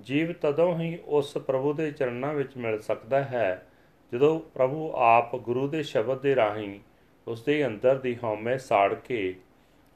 ਜੀਵ 0.00 0.32
ਤਦੋਂ 0.32 0.78
ਹੀ 0.78 0.98
ਉਸ 1.06 1.34
ਪ੍ਰਭੂ 1.34 1.72
ਦੇ 1.72 1.90
ਚਰਨਾਂ 1.90 2.34
ਵਿੱਚ 2.34 2.56
ਮਿਲ 2.56 2.80
ਸਕਦਾ 2.80 3.24
ਹੈ, 3.24 3.66
ਜਦੋਂ 4.12 4.40
ਪ੍ਰਭੂ 4.40 4.92
ਆਪ 4.96 5.36
ਗੁਰੂ 5.36 5.68
ਦੇ 5.68 5.82
ਸ਼ਬਦ 5.82 6.20
ਦੇ 6.20 6.36
ਰਾਹੀਂ 6.36 6.80
ਉਸ 7.26 7.42
ਦੇ 7.42 7.66
ਅੰਦਰ 7.66 7.98
ਦੀ 7.98 8.18
ਹਉਮੈ 8.24 8.56
ਸਾੜ 8.56 8.94
ਕੇ 8.94 9.34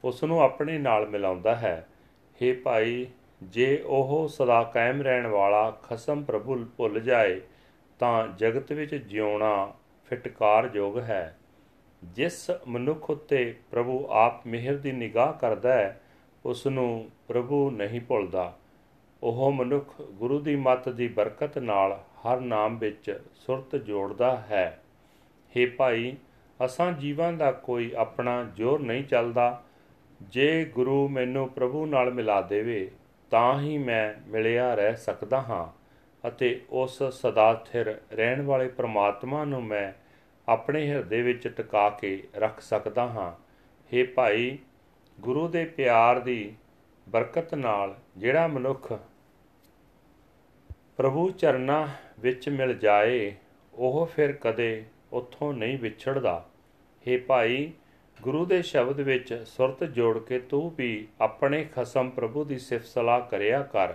ਉਸ 0.03 0.23
ਨੂੰ 0.23 0.41
ਆਪਣੇ 0.41 0.77
ਨਾਲ 0.77 1.09
ਮਿਲਾਉਂਦਾ 1.09 1.55
ਹੈ। 1.55 1.87
हे 2.41 2.55
ਭਾਈ, 2.63 3.07
ਜੇ 3.43 3.83
ਉਹ 3.85 4.27
ਸਦਾ 4.27 4.63
ਕਾਇਮ 4.63 5.01
ਰਹਿਣ 5.01 5.27
ਵਾਲਾ 5.27 5.71
ਖਸਮ 5.71 6.23
ਪ੍ਰਭੂ 6.23 6.65
ਭੁੱਲ 6.77 6.99
ਜਾਏ, 6.99 7.41
ਤਾਂ 7.99 8.27
ਜਗਤ 8.27 8.71
ਵਿੱਚ 8.71 8.95
ਜਿਉਣਾ 8.95 9.73
ਫਿਟਕਾਰ 10.05 10.69
ਯੋਗ 10.73 10.99
ਹੈ। 10.99 11.37
ਜਿਸ 12.03 12.51
ਮਨੁੱਖ 12.67 13.09
ਉਤੇ 13.09 13.55
ਪ੍ਰਭੂ 13.71 14.07
ਆਪ 14.09 14.47
ਮਿਹਰ 14.47 14.75
ਦੀ 14.75 14.91
ਨਿਗਾਹ 14.91 15.33
ਕਰਦਾ 15.33 15.73
ਹੈ 15.73 16.01
ਉਸ 16.45 16.67
ਨੂੰ 16.67 17.09
ਪ੍ਰਭੂ 17.27 17.71
ਨਹੀਂ 17.71 18.01
ਭੁੱਲਦਾ। 18.01 18.57
ਉਹ 19.23 19.51
ਮਨੁੱਖ 19.51 20.01
ਗੁਰੂ 20.01 20.39
ਦੀ 20.39 20.55
ਮੱਤ 20.55 20.89
ਦੀ 20.89 21.07
ਬਰਕਤ 21.07 21.57
ਨਾਲ 21.57 22.03
ਹਰ 22.17 22.39
ਨਾਮ 22.39 22.77
ਵਿੱਚ 22.77 23.23
ਸੁਰਤ 23.35 23.75
ਜੋੜਦਾ 23.75 24.37
ਹੈ। 24.37 24.81
हे 25.57 25.71
ਭਾਈ, 25.77 26.15
ਅਸਾਂ 26.65 26.91
ਜੀਵਾਂ 26.91 27.33
ਦਾ 27.33 27.51
ਕੋਈ 27.51 27.91
ਆਪਣਾ 27.97 28.43
ਜ਼ੋਰ 28.55 28.79
ਨਹੀਂ 28.79 29.03
ਚੱਲਦਾ। 29.03 29.63
ਜੇ 30.21 30.65
ਗੁਰੂ 30.65 31.07
ਮੈਨੂੰ 31.07 31.49
ਪ੍ਰਭੂ 31.49 31.85
ਨਾਲ 31.85 32.13
ਮਿਲਾ 32.13 32.41
ਦੇਵੇ, 32.41 32.91
ਤਾਂ 33.29 33.59
ਹੀ 33.59 33.77
ਮੈਂ 33.77 34.29
ਮਿਲਿਆ 34.29 34.75
ਰਹਿ 34.75 34.95
ਸਕਦਾ 34.95 35.41
ਹਾਂ 35.41 35.87
ਅਤੇ 36.27 36.61
ਉਸ 36.69 37.03
ਸਦਾ 37.03 37.53
ਸਥਿਰ 37.55 38.01
ਰਹਿਣ 38.13 38.41
ਵਾਲੇ 38.41 38.67
ਪ੍ਰਮਾਤਮਾ 38.67 39.45
ਨੂੰ 39.45 39.63
ਮੈਂ 39.63 39.93
ਆਪਣੇ 40.47 40.87
ਹਿਰਦੇ 40.89 41.21
ਵਿੱਚ 41.21 41.47
ਟਿਕਾ 41.47 41.89
ਕੇ 41.89 42.23
ਰੱਖ 42.35 42.59
ਸਕਦਾ 42.59 43.07
ਹਾਂ। 43.07 43.31
हे 43.91 44.07
ਭਾਈ, 44.15 44.57
ਗੁਰੂ 45.19 45.47
ਦੇ 45.47 45.65
ਪਿਆਰ 45.65 46.19
ਦੀ 46.19 46.53
ਬਰਕਤ 47.09 47.55
ਨਾਲ 47.55 47.95
ਜਿਹੜਾ 48.17 48.47
ਮਨੁੱਖ 48.47 48.93
ਪ੍ਰਭੂ 50.97 51.29
ਚਰਨਾਂ 51.31 51.87
ਵਿੱਚ 52.19 52.49
ਮਿਲ 52.49 52.73
ਜਾਏ, 52.79 53.35
ਉਹ 53.73 54.05
ਫਿਰ 54.05 54.31
ਕਦੇ 54.31 54.85
ਉੱਥੋਂ 55.11 55.53
ਨਹੀਂ 55.53 55.79
ਵਿਛੜਦਾ। 55.79 56.45
हे 57.05 57.21
ਭਾਈ 57.27 57.71
ਗੁਰੂ 58.21 58.45
ਦੇ 58.45 58.61
ਸ਼ਬਦ 58.61 58.99
ਵਿੱਚ 58.99 59.33
ਸੁਰਤ 59.45 59.83
ਜੋੜ 59.83 60.17
ਕੇ 60.19 60.39
ਤੂੰ 60.39 60.69
ਵੀ 60.77 61.07
ਆਪਣੇ 61.21 61.63
ਖਸਮ 61.65 62.09
ਪ੍ਰਭੂ 62.09 62.43
ਦੀ 62.43 62.57
ਸਿਫਤ 62.59 62.85
ਸਲਾਹ 62.85 63.21
ਕਰਿਆ 63.21 63.61
ਕਰ। 63.63 63.93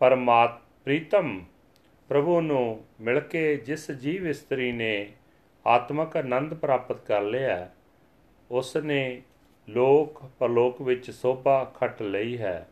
ਪਰਮਾਤ 0.00 0.60
ਪ੍ਰੀਤਮ, 0.84 1.44
ਪ੍ਰਭੂ 2.08 2.40
ਨੂੰ 2.40 2.84
ਮਿਲ 3.00 3.20
ਕੇ 3.20 3.56
ਜਿਸ 3.56 3.90
ਜੀਵ 3.90 4.26
ਇਸਤਰੀ 4.26 4.70
ਨੇ 4.72 5.12
ਆਤਮਕ 5.66 6.16
ਆਨੰਦ 6.16 6.54
ਪ੍ਰਾਪਤ 6.54 7.00
ਕਰ 7.06 7.22
ਲਿਆ 7.22 7.68
ਉਸ 8.50 8.76
ਨੇ 8.76 9.22
ਲੋਕ 9.68 10.22
ਪਰਲੋਕ 10.38 10.82
ਵਿੱਚ 10.82 11.10
ਸੋਭਾ 11.10 11.64
ਖੱਟ 11.74 12.02
ਲਈ 12.02 12.38
ਹੈ। 12.38 12.68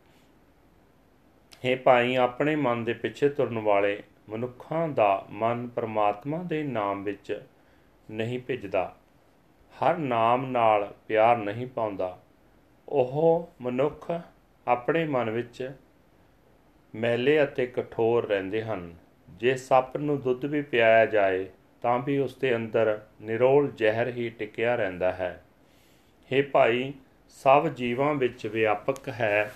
हे 1.65 1.77
ਭਾਈ, 1.83 2.15
ਆਪਣੇ 2.15 2.55
ਮਨ 2.55 2.83
ਦੇ 2.83 2.93
ਪਿੱਛੇ 2.93 3.29
ਤੁਰਨ 3.29 3.59
ਵਾਲੇ 3.59 4.01
ਮਨੁੱਖਾਂ 4.29 4.87
ਦਾ 4.87 5.25
ਮਨ 5.29 5.67
ਪਰਮਾਤਮਾ 5.67 6.43
ਦੇ 6.43 6.63
ਨਾਮ 6.63 7.03
ਵਿੱਚ 7.03 7.41
ਨਹੀਂ 8.11 8.39
ਭਿੱਜਦਾ। 8.39 8.95
ਹਰ 9.73 9.97
ਨਾਮ 9.97 10.45
ਨਾਲ 10.45 10.93
ਪਿਆਰ 11.07 11.37
ਨਹੀਂ 11.37 11.67
ਪਾਉਂਦਾ। 11.67 12.19
ਉਹ 12.89 13.49
ਮਨੁੱਖ 13.61 14.11
ਆਪਣੇ 14.67 15.05
ਮਨ 15.05 15.29
ਵਿੱਚ 15.29 15.71
ਮੈਲੇ 16.95 17.43
ਅਤੇ 17.43 17.67
ਕਠੋਰ 17.67 18.27
ਰਹਿੰਦੇ 18.27 18.63
ਹਨ। 18.63 18.95
ਜੇ 19.29 19.55
ਸੱਪ 19.55 19.97
ਨੂੰ 19.97 20.21
ਦੁੱਧ 20.21 20.45
ਵੀ 20.45 20.61
ਪਿਆਇਆ 20.61 21.05
ਜਾਏ, 21.05 21.45
ਤਾਂ 21.81 21.99
ਵੀ 21.99 22.17
ਉਸ 22.17 22.35
ਦੇ 22.35 22.55
ਅੰਦਰ 22.55 23.01
ਨਿਰੋਲ 23.21 23.71
ਜ਼ਹਿਰ 23.71 24.07
ਹੀ 24.07 24.29
ਟਿਕਿਆ 24.29 24.75
ਰਹਿੰਦਾ 24.75 25.11
ਹੈ। 25.11 25.43
हे 26.33 26.45
ਭਾਈ, 26.51 26.93
ਸਭ 27.29 27.67
ਜੀਵਾਂ 27.67 28.13
ਵਿੱਚ 28.13 28.47
ਵਿਆਪਕ 28.47 29.09
ਹੈ 29.09 29.51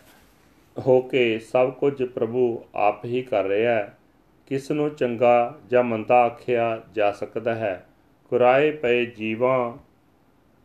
ਹੋ 0.80 1.02
ਕੇ 1.02 1.40
ਸਭ 1.40 1.74
ਕੁਝ 1.74 2.04
ਪ੍ਰਭੂ 2.04 2.66
ਆਪ 2.76 3.06
ਹੀ 3.06 3.22
ਕਰ 3.22 3.44
ਰਿਹਾ 3.44 3.76
ਹੈ। 3.76 3.98
ਕਿਸ 4.48 4.72
ਨੂੰ 4.72 4.96
ਚੰਗਾ 4.96 5.60
ਜਾਂ 5.68 5.84
ਮੰਦਾ 5.84 6.22
ਆਖਿਆ 6.22 6.82
ਜਾ 6.92 7.12
ਸਕਦਾ 7.12 7.56
ਹੈ? 7.56 7.86
ਕੁਰਾਏ 8.32 8.72
ਪਏ 8.72 9.06
ਜੀਵਾਂ 9.06 9.78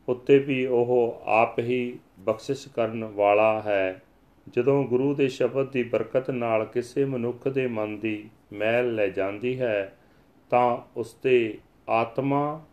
ਉੱਤੇ 0.09 0.39
ਵੀ 0.39 0.67
ਉਹ 0.67 1.21
ਆਪ 1.25 1.59
ਹੀ 1.59 1.99
ਬਖਸ਼ਿਸ਼ 2.19 2.69
ਕਰਨ 2.69 3.05
ਵਾਲਾ 3.05 3.63
ਹੈ। 3.63 4.03
ਜਦੋਂ 4.49 4.85
ਗੁਰੂ 4.85 5.15
ਦੇ 5.15 5.29
ਸ਼ਬਦ 5.29 5.71
ਦੀ 5.71 5.83
ਬਰਕਤ 5.83 6.31
ਨਾਲ 6.31 6.65
ਕਿਸੇ 6.65 7.05
ਮਨੁੱਖ 7.05 7.49
ਦੇ 7.49 7.67
ਮਨ 7.67 7.99
ਦੀ 7.99 8.29
ਮੈਲ 8.53 8.95
ਲੈ 8.95 9.07
ਜਾਂਦੀ 9.07 9.61
ਹੈ, 9.61 9.97
ਤਾਂ 10.51 10.79
ਉਸ 10.97 11.17
ਦੇ 11.23 11.59
ਆਤਮਾ 11.89 12.65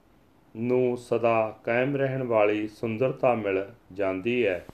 ਨੂੰ 0.57 0.97
ਸਦਾ 0.97 1.57
ਕਾਇਮ 1.63 1.95
ਰਹਿਣ 1.95 2.23
ਵਾਲੀ 2.23 2.67
ਸੁੰਦਰਤਾ 2.67 3.35
ਮਿਲ 3.35 3.65
ਜਾਂਦੀ 3.93 4.47
ਹੈ। 4.47 4.65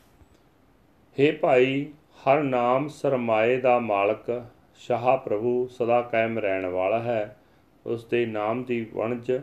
हे 1.20 1.36
ਭਾਈ, 1.42 1.86
ਹਰ 2.16 2.44
ਨਾਮ 2.44 2.88
ਸਰਮਾਏ 2.88 3.58
ਦਾ 3.58 3.80
ਮਾਲਕ 3.80 4.46
ਸ਼ਾਹ 4.76 5.18
ਪ੍ਰਭੂ 5.18 5.68
ਸਦਾ 5.68 6.02
ਕਾਇਮ 6.02 6.40
ਰਹਿਣ 6.40 6.66
ਵਾਲਾ 6.66 7.00
ਹੈ। 7.00 7.38
ਉਸ 7.86 8.06
ਦੇ 8.06 8.26
ਨਾਮ 8.26 8.64
ਦੀ 8.64 8.88
ਵਣਜ 8.94 9.42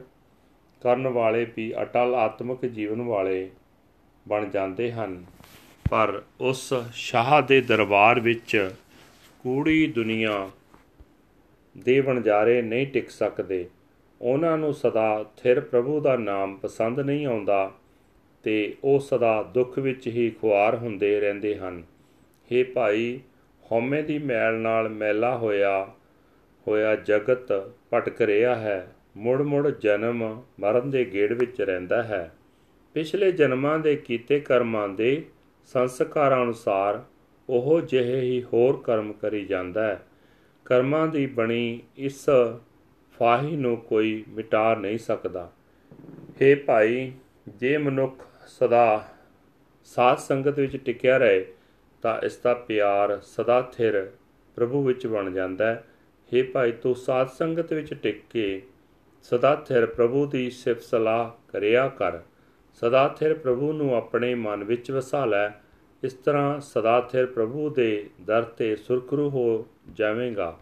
ਕਰਨ 0.80 1.08
ਵਾਲੇ 1.08 1.46
ਵੀ 1.56 1.74
ਅਟਲ 1.82 2.14
ਆਤਮਿਕ 2.14 2.66
ਜੀਵਨ 2.66 3.02
ਵਾਲੇ 3.02 3.50
ਬਣ 4.28 4.46
ਜਾਂਦੇ 4.46 4.92
ਹਨ। 4.92 5.24
ਪਰ 5.90 6.22
ਉਸ 6.40 6.74
ਸ਼ਾਹ 6.92 7.42
ਦੇ 7.42 7.60
ਦਰਬਾਰ 7.60 8.20
ਵਿੱਚ 8.20 8.70
ਕੂੜੀ 9.42 9.86
ਦੁਨੀਆ 9.86 10.50
ਦੇ 11.78 12.00
ਵਣਜਾਰੇ 12.00 12.62
ਨਹੀਂ 12.62 12.86
ਟਿਕ 12.86 13.10
ਸਕਦੇ। 13.10 13.68
ਉਹਨਾਂ 14.20 14.58
ਨੂੰ 14.58 14.74
ਸਦਾ 14.74 15.24
ਥਿਰ 15.36 15.60
ਪ੍ਰਭੂ 15.60 16.00
ਦਾ 16.00 16.16
ਨਾਮ 16.16 16.56
ਪਸੰਦ 16.56 17.00
ਨਹੀਂ 17.00 17.26
ਆਉਂਦਾ 17.26 17.72
ਤੇ 18.42 18.76
ਉਹ 18.84 19.00
ਸਦਾ 19.00 19.42
ਦੁੱਖ 19.42 19.78
ਵਿੱਚ 19.78 20.06
ਹੀ 20.06 20.30
ਖੁਆਰ 20.30 20.76
ਹੁੰਦੇ 20.76 21.20
ਰਹਿੰਦੇ 21.20 21.56
ਹਨ। 21.56 21.82
हे 22.50 22.64
ਭਾਈ, 22.74 23.20
ਹਉਮੈ 23.72 24.02
ਦੀ 24.02 24.18
ਮੈਲ 24.18 24.54
ਨਾਲ 24.54 24.88
ਮੈਲਾ 24.88 25.36
ਹੋਇਆ 25.36 25.88
ਹੋਇਆ 26.68 26.96
ਜਗਤ 26.96 27.72
ਭਟਕ 27.94 28.22
ਰਿਹਾ 28.22 28.54
ਹੈ। 28.54 28.86
ਮੁੜ 29.16 29.42
ਮੁੜ 29.42 29.68
ਜਨਮ 29.68 30.42
ਮਰਨ 30.61 30.90
ਦੇ 30.90 31.05
ਗੇੜ 31.05 31.33
ਵਿੱਚ 31.33 31.61
ਰਹਿੰਦਾ 31.61 32.02
ਹੈ। 32.02 32.35
ਪਿਛਲੇ 32.94 33.33
ਜਨਮਾਂ 33.33 33.79
ਦੇ 33.79 33.96
ਕੀਤੇ 33.96 34.40
ਕਰਮਾਂ 34.40 34.88
ਦੇ 34.88 35.24
ਸੰਸਕਾਰਾਂ 35.64 36.42
ਅਨੁਸਾਰ 36.42 37.05
ਉਹ 37.48 37.81
ਜਿਹੇ 37.81 38.20
ਹੀ 38.20 38.42
ਹੋਰ 38.42 38.83
ਕਰਮ 38.85 39.12
ਕਰੀ 39.12 39.44
ਜਾਂਦਾ 39.44 39.87
ਹੈ। 39.87 40.07
ਕਰਮਾਂ 40.64 41.09
ਦੀ 41.09 41.26
ਬਣੀ 41.26 41.81
ਇਸ 41.96 42.26
ਫਾਹੀ 43.18 43.57
ਨੂੰ 43.57 43.76
ਕੋਈ 43.76 44.24
ਮਿਟਾ 44.29 44.74
ਨਹੀਂ 44.74 44.98
ਸਕਦਾ। 44.98 45.52
हे 46.24 46.59
ਭਾਈ, 46.66 47.12
ਜੇ 47.48 47.79
ਮਨੁੱਖ 47.79 48.22
ਸਦਾ 48.46 49.09
ਸਾਧ 49.85 50.18
ਸੰਗਤ 50.18 50.59
ਵਿੱਚ 50.59 50.76
ਟਿਕਿਆ 50.76 51.16
ਰਹੇ, 51.16 51.46
ਤਾਂ 52.02 52.20
ਇਸ 52.20 52.37
ਦਾ 52.37 52.55
ਪਿਆਰ 52.55 53.20
ਸਦਾ 53.20 53.62
ਥਿਰ 53.62 54.11
ਪ੍ਰਭੂ 54.57 54.83
ਵਿੱਚ 54.83 55.07
ਬਣ 55.07 55.31
ਜਾਂਦਾ 55.31 55.66
ਹੈ। 55.66 55.85
हे 56.33 56.46
ਭਾਈ, 56.52 56.72
ਤੂੰ 56.72 56.94
ਸਾਧ 56.94 57.29
ਸੰਗਤ 57.29 57.72
ਵਿੱਚ 57.72 57.94
ਟਿਕ 57.94 58.22
ਕੇ 58.31 58.62
ਸਦਾ 59.26 59.54
ਥਿਰ 59.54 59.86
ਪ੍ਰਭੂ 59.86 60.26
ਦੀ 60.26 60.50
ਸਿਫਤ 60.50 60.82
ਸਲਾਹ 60.82 61.30
ਕਰਿਆ 61.52 61.88
ਕਰ। 61.88 62.18
ਸਦਾ 62.72 63.08
ਥਿਰ 63.08 63.34
ਪ੍ਰਭੂ 63.34 63.72
ਨੂੰ 63.72 63.94
ਆਪਣੇ 63.94 64.34
ਮਨ 64.34 64.64
ਵਿੱਚ 64.64 64.90
ਵਸਾ 64.90 65.24
ਲੈ। 65.24 65.48
ਇਸ 66.04 66.12
ਤਰ੍ਹਾਂ 66.12 66.60
ਸਦਾ 66.60 67.00
ਥਿਰ 67.00 67.26
ਪ੍ਰਭੂ 67.26 67.70
ਦੇ 67.70 68.10
ਦਰ 68.20 68.42
ਤੇ 68.42 68.76
ਸੁਰਖਰੂ 68.76 69.30
ਹੋ 69.30 69.66
ਜਾਵੇਂਗਾ। 69.92 70.58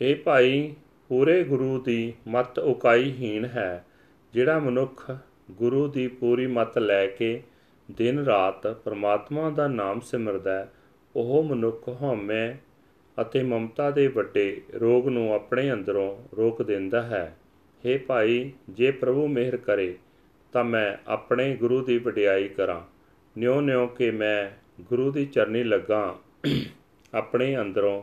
ਇਹ 0.00 0.16
ਭਾਈ 0.16 0.74
ਪੂਰੇ 1.08 1.44
ਗੁਰੂ 1.44 1.80
ਦੀ 1.80 2.12
ਮਤ 2.28 2.58
ਉਕਾਈਹੀਣ 2.58 3.44
ਹੈ, 3.44 3.84
ਜਿਹੜਾ 4.32 4.58
ਮਨੁੱਖ 4.58 5.16
ਗੁਰੂ 5.50 5.88
ਦੀ 5.88 6.08
ਪੂਰੀ 6.08 6.46
ਮਤ 6.46 6.78
ਲੈ 6.78 7.06
ਕੇ 7.06 7.42
ਦਿਨ 7.90 8.18
ਰਾਤ 8.18 8.66
ਪਰਮਾਤਮਾ 8.66 9.50
ਦਾ 9.50 9.68
ਨਾਮ 9.68 10.00
ਸਿਮਰਦਾ 10.00 10.68
ਉਹ 11.16 11.42
ਮਨੁੱਖ 11.42 11.88
ਹਉਮੈ 11.88 12.56
ਅਤੇ 13.20 13.42
ਮਮਤਾ 13.42 13.90
ਦੇ 13.90 14.06
ਵੱਡੇ 14.06 14.62
ਰੋਗ 14.80 15.08
ਨੂੰ 15.08 15.34
ਆਪਣੇ 15.34 15.72
ਅੰਦਰੋਂ 15.72 16.36
ਰੋਕ 16.36 16.62
ਦਿੰਦਾ 16.62 17.02
ਹੈ। 17.02 17.36
हे 17.86 18.00
ਭਾਈ, 18.06 18.52
ਜੇ 18.70 18.90
ਪ੍ਰਭੂ 18.90 19.28
ਮਿਹਰ 19.28 19.56
ਕਰੇ, 19.56 19.98
ਤਾਂ 20.52 20.64
ਮੈਂ 20.64 20.96
ਆਪਣੇ 21.08 21.56
ਗੁਰੂ 21.56 21.84
ਦੀ 21.84 21.98
ਵਡਿਆਈ 21.98 22.48
ਕਰਾਂ। 22.48 22.82
ਨਿਉ 23.38 23.60
ਨਿਉ 23.60 23.86
ਕਿ 23.86 24.10
ਮੈਂ 24.10 24.50
ਗੁਰੂ 24.82 25.12
ਦੀ 25.12 25.26
ਚਰਨੀ 25.26 25.64
ਲੱਗਾ। 25.64 26.18
ਆਪਣੇ 27.14 27.56
ਅੰਦਰੋਂ 27.56 28.02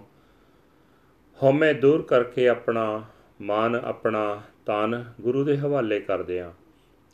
ਹਉਮੈ 1.43 1.73
ਦੂਰ 1.73 2.01
ਕਰਕੇ 2.01 2.47
ਆਪਣਾ 2.47 3.03
ਮਾਨ, 3.41 3.75
ਆਪਣਾ 3.75 4.41
ਤਨ 4.65 5.03
ਗੁਰੂ 5.21 5.43
ਦੇ 5.43 5.57
ਹਵਾਲੇ 5.57 5.99
ਕਰ 5.99 6.23
ਦਿਆਂ। 6.23 6.51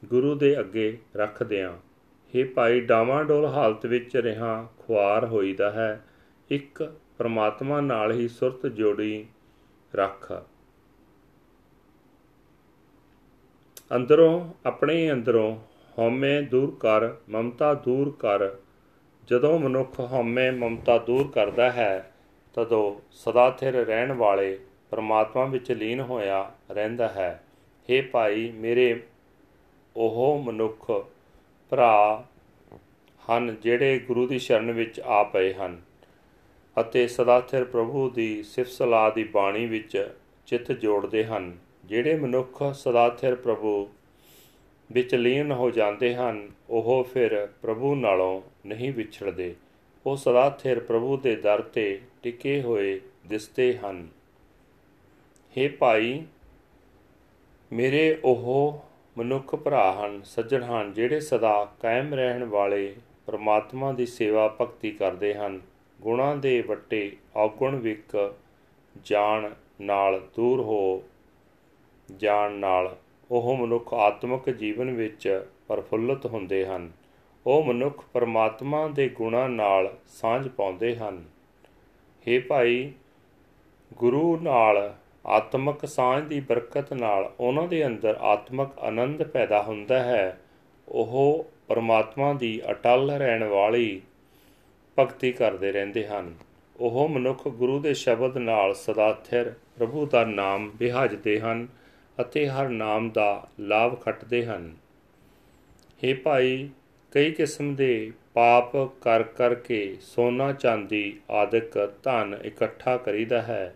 ਗੁਰੂ 0.06 0.36
ਦੇ 0.36 0.60
ਅੱਗੇ 0.60 0.98
ਰੱਖ 1.16 1.44
ਦਿਆਂ। 1.44 1.74
हे 2.36 2.48
ਭਾਈ, 2.56 2.82
ਡਾਵਾਂਡੋਲ 2.82 3.46
ਹਾਲਤ 3.46 3.86
ਵਿੱਚ 3.86 4.18
ਰਹਾ 4.18 4.68
ਖੁਆਰ 4.78 5.26
ਹੋਈਦਾ 5.26 5.72
ਹੈ। 5.72 6.06
ਇੱਕ 6.50 6.94
ਪ੍ਰਮਾਤਮਾ 7.18 7.82
ਨਾਲ 7.82 8.12
ਹੀ 8.12 8.28
ਸੁਰਤ 8.28 8.68
ਜੋੜੀ 8.68 9.26
ਰੱਖ। 9.96 10.46
ਅੰਦਰੋਂ, 13.96 14.54
ਆਪਣੇ 14.66 15.12
ਅੰਦਰੋਂ 15.12 15.58
ਹਉਮੈ 16.00 16.42
ਦੂਰ 16.42 16.78
ਕਰ, 16.80 17.16
ਮਮਤਾ 17.30 17.74
ਦੂਰ 17.74 18.12
ਕਰ। 18.20 18.56
ਜਦੋਂ 19.28 19.60
ਮਨੁੱਖ 19.60 20.00
ਹਉਮੈ, 20.00 20.52
ਮਮਤਾ 20.52 20.98
ਦੂਰ 20.98 21.28
ਕਰਦਾ 21.28 21.72
ਹੈ, 21.72 22.12
ਤਦੋਂ 22.54 23.08
ਸਦਾ 23.12 23.50
ਥਿਰ 23.52 23.74
ਰਹਿਣ 23.74 24.12
ਵਾਲੇ 24.12 24.60
ਪਰਮਾਤਮਾ 24.90 25.46
ਵਿੱਚ 25.46 25.72
ਲੀਨ 25.72 26.00
ਹੋਇਆ 26.00 26.52
ਰਹਿੰਦਾ 26.72 27.08
ਹੈ। 27.08 27.44
हे 27.90 28.06
ਭਾਈ, 28.12 28.52
ਮੇਰੇ 28.52 29.04
ਉਹ 29.96 30.44
ਮਨੁੱਖ 30.46 30.92
ਭਰਾ 31.70 32.26
ਹਨ 33.26 33.56
ਜਿਹੜੇ 33.62 34.00
ਗੁਰੂ 34.00 34.28
ਦੀ 34.28 34.40
ਸ਼ਰਨ 34.40 34.72
ਵਿੱਚ 34.72 35.00
ਆ 35.00 35.24
ਪਏ 35.24 35.54
ਹਨ। 35.54 35.82
ਅਤੇ 36.82 37.08
ਸਦਾ 37.08 37.40
ਥਿਰ 37.42 37.64
ਪ੍ਰਭੂ 37.64 38.10
ਦੀ 38.10 38.44
ਸਿਫਤ 38.44 38.72
ਸਲਾਹ 38.72 39.12
ਦੀ 39.12 39.24
ਬਾਣੀ 39.24 39.66
ਵਿੱਚ 39.66 40.12
ਚਿੱਤ 40.46 40.72
ਜੋੜਦੇ 40.72 41.26
ਹਨ, 41.26 41.58
ਜਿਹੜੇ 41.86 42.16
ਮਨੁੱਖ 42.16 42.64
ਸਦਾ 42.74 43.10
ਥਿਰ 43.10 43.36
ਪ੍ਰਭੂ 43.36 43.90
ਵਿੱਚ 44.92 45.16
ਲੀਨ 45.16 45.52
ਹੋ 45.52 45.70
ਜਾਂਦੇ 45.70 46.16
ਹਨ, 46.16 46.50
ਉਹ 46.70 47.04
ਫਿਰ 47.14 47.48
ਪ੍ਰਭੂ 47.62 47.96
ਨਾਲੋਂ 47.96 48.42
ਨਹੀਂ 48.66 48.94
ਵਿਛੜਦੇ। 48.94 49.56
ਉਹ 50.06 50.16
ਸਦਾ 50.16 50.50
ਥਿਰ 50.50 50.80
ਪ੍ਰਭੂ 50.80 51.18
ਦੇ 51.18 51.36
ਦਰ 51.36 51.62
ਤੇ 51.62 52.02
ਟਿਕੇ 52.24 52.62
ਹੋਏ 52.62 53.00
ਦਿਸਦੇ 53.28 53.78
ਹਨ। 53.78 54.08
हे 55.56 55.70
ਭਾਈ, 55.80 56.24
ਮੇਰੇ 57.72 58.18
ਉਹ 58.24 58.84
ਮਨੁੱਖ 59.18 59.56
ਭਰਾ 59.56 59.92
ਹਨ, 59.94 60.22
ਸੱਜਣ 60.24 60.64
ਹਨ, 60.64 60.94
ਜਿਹੜੇ 60.94 61.20
ਸਦਾ 61.20 61.76
ਕਾਇਮ 61.82 62.14
ਰਹਿਣ 62.14 62.44
ਵਾਲੇ 62.44 62.96
ਪਰਮਾਤਮਾ 63.26 63.92
ਦੀ 63.94 64.06
ਸੇਵਾ 64.06 64.56
ਭਗਤੀ 64.62 64.92
ਕਰਦੇ 64.92 65.34
ਹਨ। 65.34 65.60
ਗੁਣਾਂ 66.02 66.36
ਦੇ 66.36 66.62
ਵੱਟੇ 66.62 67.12
ਔਗੁਣ 67.36 67.76
ਵਿਕ 67.76 68.36
ਜਾਣ 69.04 69.50
ਨਾਲ 69.82 70.28
ਦੂਰ 70.36 70.62
ਹੋ 70.62 71.04
ਜਾਣ 72.16 72.52
ਨਾਲ 72.52 72.96
ਉਹ 73.32 73.58
ਮਨੁੱਖ 73.58 73.94
ਆਤਮਿਕ 73.94 74.50
ਜੀਵਨ 74.50 74.92
ਵਿੱਚ 74.92 75.46
ਪ੍ਰਫੁੱਲਤ 75.68 76.26
ਹੁੰਦੇ 76.26 76.66
ਹਨ। 76.66 76.92
ਉਹ 77.46 77.64
ਮਨੁੱਖ 77.64 78.04
ਪਰਮਾਤਮਾ 78.14 78.88
ਦੇ 78.88 79.10
ਗੁਣਾਂ 79.10 79.50
ਨਾਲ 79.50 79.98
ਸਾਂਝ 80.08 80.48
ਪਾਉਂਦੇ 80.48 80.96
ਹਨ। 80.96 81.24
हे 82.28 82.42
ਭਾਈ, 82.48 82.92
ਗੁਰੂ 83.94 84.40
ਨਾਲ 84.42 84.96
ਆਤਮਿਕ 85.26 85.86
ਸਾਂਝ 85.86 86.24
ਦੀ 86.24 86.40
ਬਰਕਤ 86.40 86.94
ਨਾਲ 86.94 87.34
ਉਹਨਾਂ 87.40 87.68
ਦੇ 87.68 87.86
ਅੰਦਰ 87.86 88.18
ਆਤਮਿਕ 88.22 88.80
ਆਨੰਦ 88.80 89.24
ਪੈਦਾ 89.24 89.64
ਹੁੰਦਾ 89.64 90.00
ਹੈ। 90.00 90.42
ਉਹ 90.88 91.46
ਪਰਮਾਤਮਾ 91.68 92.34
ਦੀ 92.34 92.62
ਅਟਲ 92.72 93.12
ਰਹਿਣ 93.12 93.44
ਵਾਲੀ 93.44 94.02
ਭਗਤੀ 95.00 95.32
ਕਰਦੇ 95.32 95.72
ਰਹਿੰਦੇ 95.72 96.08
ਹਨ। 96.08 96.34
ਉਹ 96.80 97.10
ਮਨੁੱਖ 97.10 97.48
ਗੁਰੂ 97.48 97.80
ਦੇ 97.80 97.94
ਸ਼ਬਦ 97.94 98.38
ਨਾਲ 98.38 98.74
ਸਦਾ 98.74 99.14
ਸਥਿਰ, 99.14 99.54
ਪ੍ਰਭੂ 99.78 100.06
ਦਾ 100.06 100.24
ਨਾਮ 100.26 100.70
ਬਿਹਾਜਦੇ 100.70 101.40
ਹਨ 101.40 101.68
ਅਤੇ 102.22 102.48
ਹਰ 102.48 102.70
ਨਾਮ 102.70 103.10
ਦਾ 103.10 103.48
ਲਾਭ 103.60 104.02
ਖੱਟਦੇ 104.02 104.46
ਹਨ। 104.46 104.76
हे 106.04 106.16
ਭਾਈ, 106.24 106.70
ਕਈ 107.12 107.32
ਕਿਸਮ 107.32 107.76
ਦੇ 107.76 108.12
ਪਾਪ 108.34 108.78
ਕਰ 109.02 109.24
ਕਰਕੇ 109.24 109.98
ਸੋਨਾ, 110.02 110.54
ਚਾਂਦੀ 110.54 111.20
ਆਦਿਕ 111.32 111.94
ਧਨ 112.04 112.38
ਇਕੱਠਾ 112.46 112.98
ਕਰੀਦਾ 112.98 113.42
ਹੈ, 113.42 113.76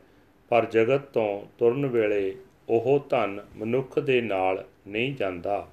ਪਰ 0.50 0.66
ਜਗਤ 0.66 1.02
ਤੋਂ 1.02 1.46
ਤੁਰਨ 1.58 1.86
ਵੇਲੇ 1.86 2.36
ਉਹ 2.70 3.06
ਧਨ 3.10 3.42
ਮਨੁੱਖ 3.56 4.00
ਦੇ 4.00 4.22
ਨਾਲ 4.22 4.66
ਨਹੀਂ 4.88 5.16
ਜਾਂਦਾ। 5.16 5.68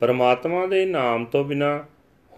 ਪਰਮਾਤਮਾ 0.00 0.66
ਦੇ 0.66 0.84
ਨਾਮ 0.86 1.24
ਤੋਂ 1.24 1.44
ਬਿਨਾ 1.44 1.84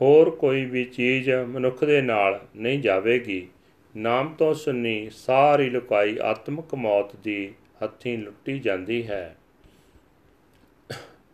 ਹੋਰ 0.01 0.31
ਕੋਈ 0.31 0.65
ਵੀ 0.65 0.85
ਚੀਜ਼ 0.85 1.31
ਮਨੁੱਖ 1.31 1.85
ਦੇ 1.85 2.03
ਨਾਲ 2.03 2.41
ਨਹੀਂ 2.57 2.83
ਜਾਵੇਗੀ। 2.83 3.49
ਨਾਮ 3.97 4.35
ਤੋਂ 4.35 4.55
ਸੁਣੀ 4.55 5.11
ਸਾਰੀ 5.11 5.71
ਲੁਕਾਈ 5.71 6.19
ਆਤਮਿਕ 6.23 6.75
ਮੌਤ 6.75 7.17
ਦੀ 7.17 7.55
ਹੱਥੀਂ 7.85 8.19
ਲੁੱਟੀ 8.19 8.59
ਜਾਂਦੀ 8.59 9.07
ਹੈ। 9.07 9.37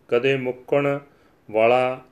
ਕਦੇ 0.09 0.37
ਮੁੱਕਣ 0.37 0.99
ਵਾਲਾ 1.51 2.05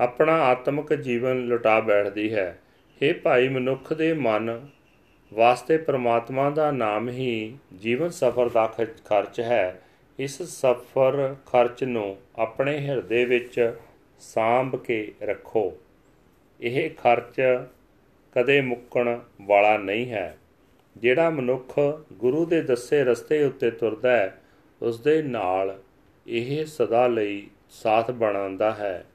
ਆਪਣਾ 0.00 0.32
ਆਤਮਿਕ 0.32 0.94
ਜੀਵਨ 0.94 1.44
ਲੁਟਾ 1.46 1.80
ਬੈਠਦੀ 1.80 2.34
ਹੈ। 2.34 2.58
ਇਹ 3.02 3.14
ਭਾਈ 3.14 3.48
ਮਨੁੱਖ 3.48 3.92
ਦੇ 3.92 4.12
ਮਨ 4.12 4.68
ਵਾਸਤੇ 5.34 5.76
ਪ੍ਰਮਾਤਮਾ 5.76 6.50
ਦਾ 6.50 6.70
ਨਾਮ 6.70 7.08
ਹੀ 7.08 7.56
ਜੀਵਨ 7.78 8.08
ਸਫਰ 8.08 8.48
ਦਾ 8.48 8.74
ਖਰਚ 9.04 9.40
ਹੈ। 9.40 9.82
ਇਸ 10.18 10.42
ਸਫਰ 10.42 11.36
ਖਰਚ 11.46 11.84
ਨੂੰ 11.84 12.16
ਆਪਣੇ 12.36 12.78
ਹਿਰਦੇ 12.78 13.24
ਵਿੱਚ 13.24 13.74
ਸਾਂਭ 14.18 14.76
ਕੇ 14.76 15.14
ਰੱਖੋ। 15.22 15.72
ਇਹ 16.60 16.90
ਖਰਚ 16.90 17.40
ਕਦੇ 18.32 18.60
ਮੁੱਕਣ 18.60 19.18
ਵਾਲਾ 19.42 19.78
ਨਹੀਂ 19.78 20.10
ਹੈ। 20.10 20.38
ਜਿਹੜਾ 20.96 21.30
ਮਨੁੱਖ 21.30 21.80
ਗੁਰੂ 22.12 22.46
ਦੇ 22.46 22.62
ਦੱਸੇ 22.62 23.04
ਰਸਤੇ 23.04 23.44
ਉੱਤੇ 23.44 23.70
ਤੁਰਦਾ 23.70 24.16
ਹੈ 24.16 24.42
ਉਸ 24.82 25.00
ਦੇ 25.00 25.22
ਨਾਲ 25.22 25.78
ਇਹ 26.26 26.66
ਸਦਾ 26.66 27.06
ਲਈ 27.06 27.46
ਸਾਥ 27.70 28.10
ਬਣਾਉਂਦਾ 28.10 28.72
ਹੈ। 28.72 29.06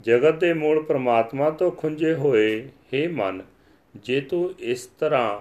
ਜਗਤ 0.00 0.34
ਦੇ 0.34 0.52
ਮੂਲ 0.52 0.82
ਪ੍ਰਮਾਤਮਾ 0.82 1.50
ਤੋਂ 1.50 1.70
ਖੁੰਝੇ 1.70 2.14
ਹੋਏ 2.14 2.68
हे 2.94 3.12
ਮਨ 3.12 3.42
ਜੇ 4.04 4.20
ਤੂੰ 4.20 4.54
ਇਸ 4.58 4.86
ਤਰ੍ਹਾਂ 4.86 5.40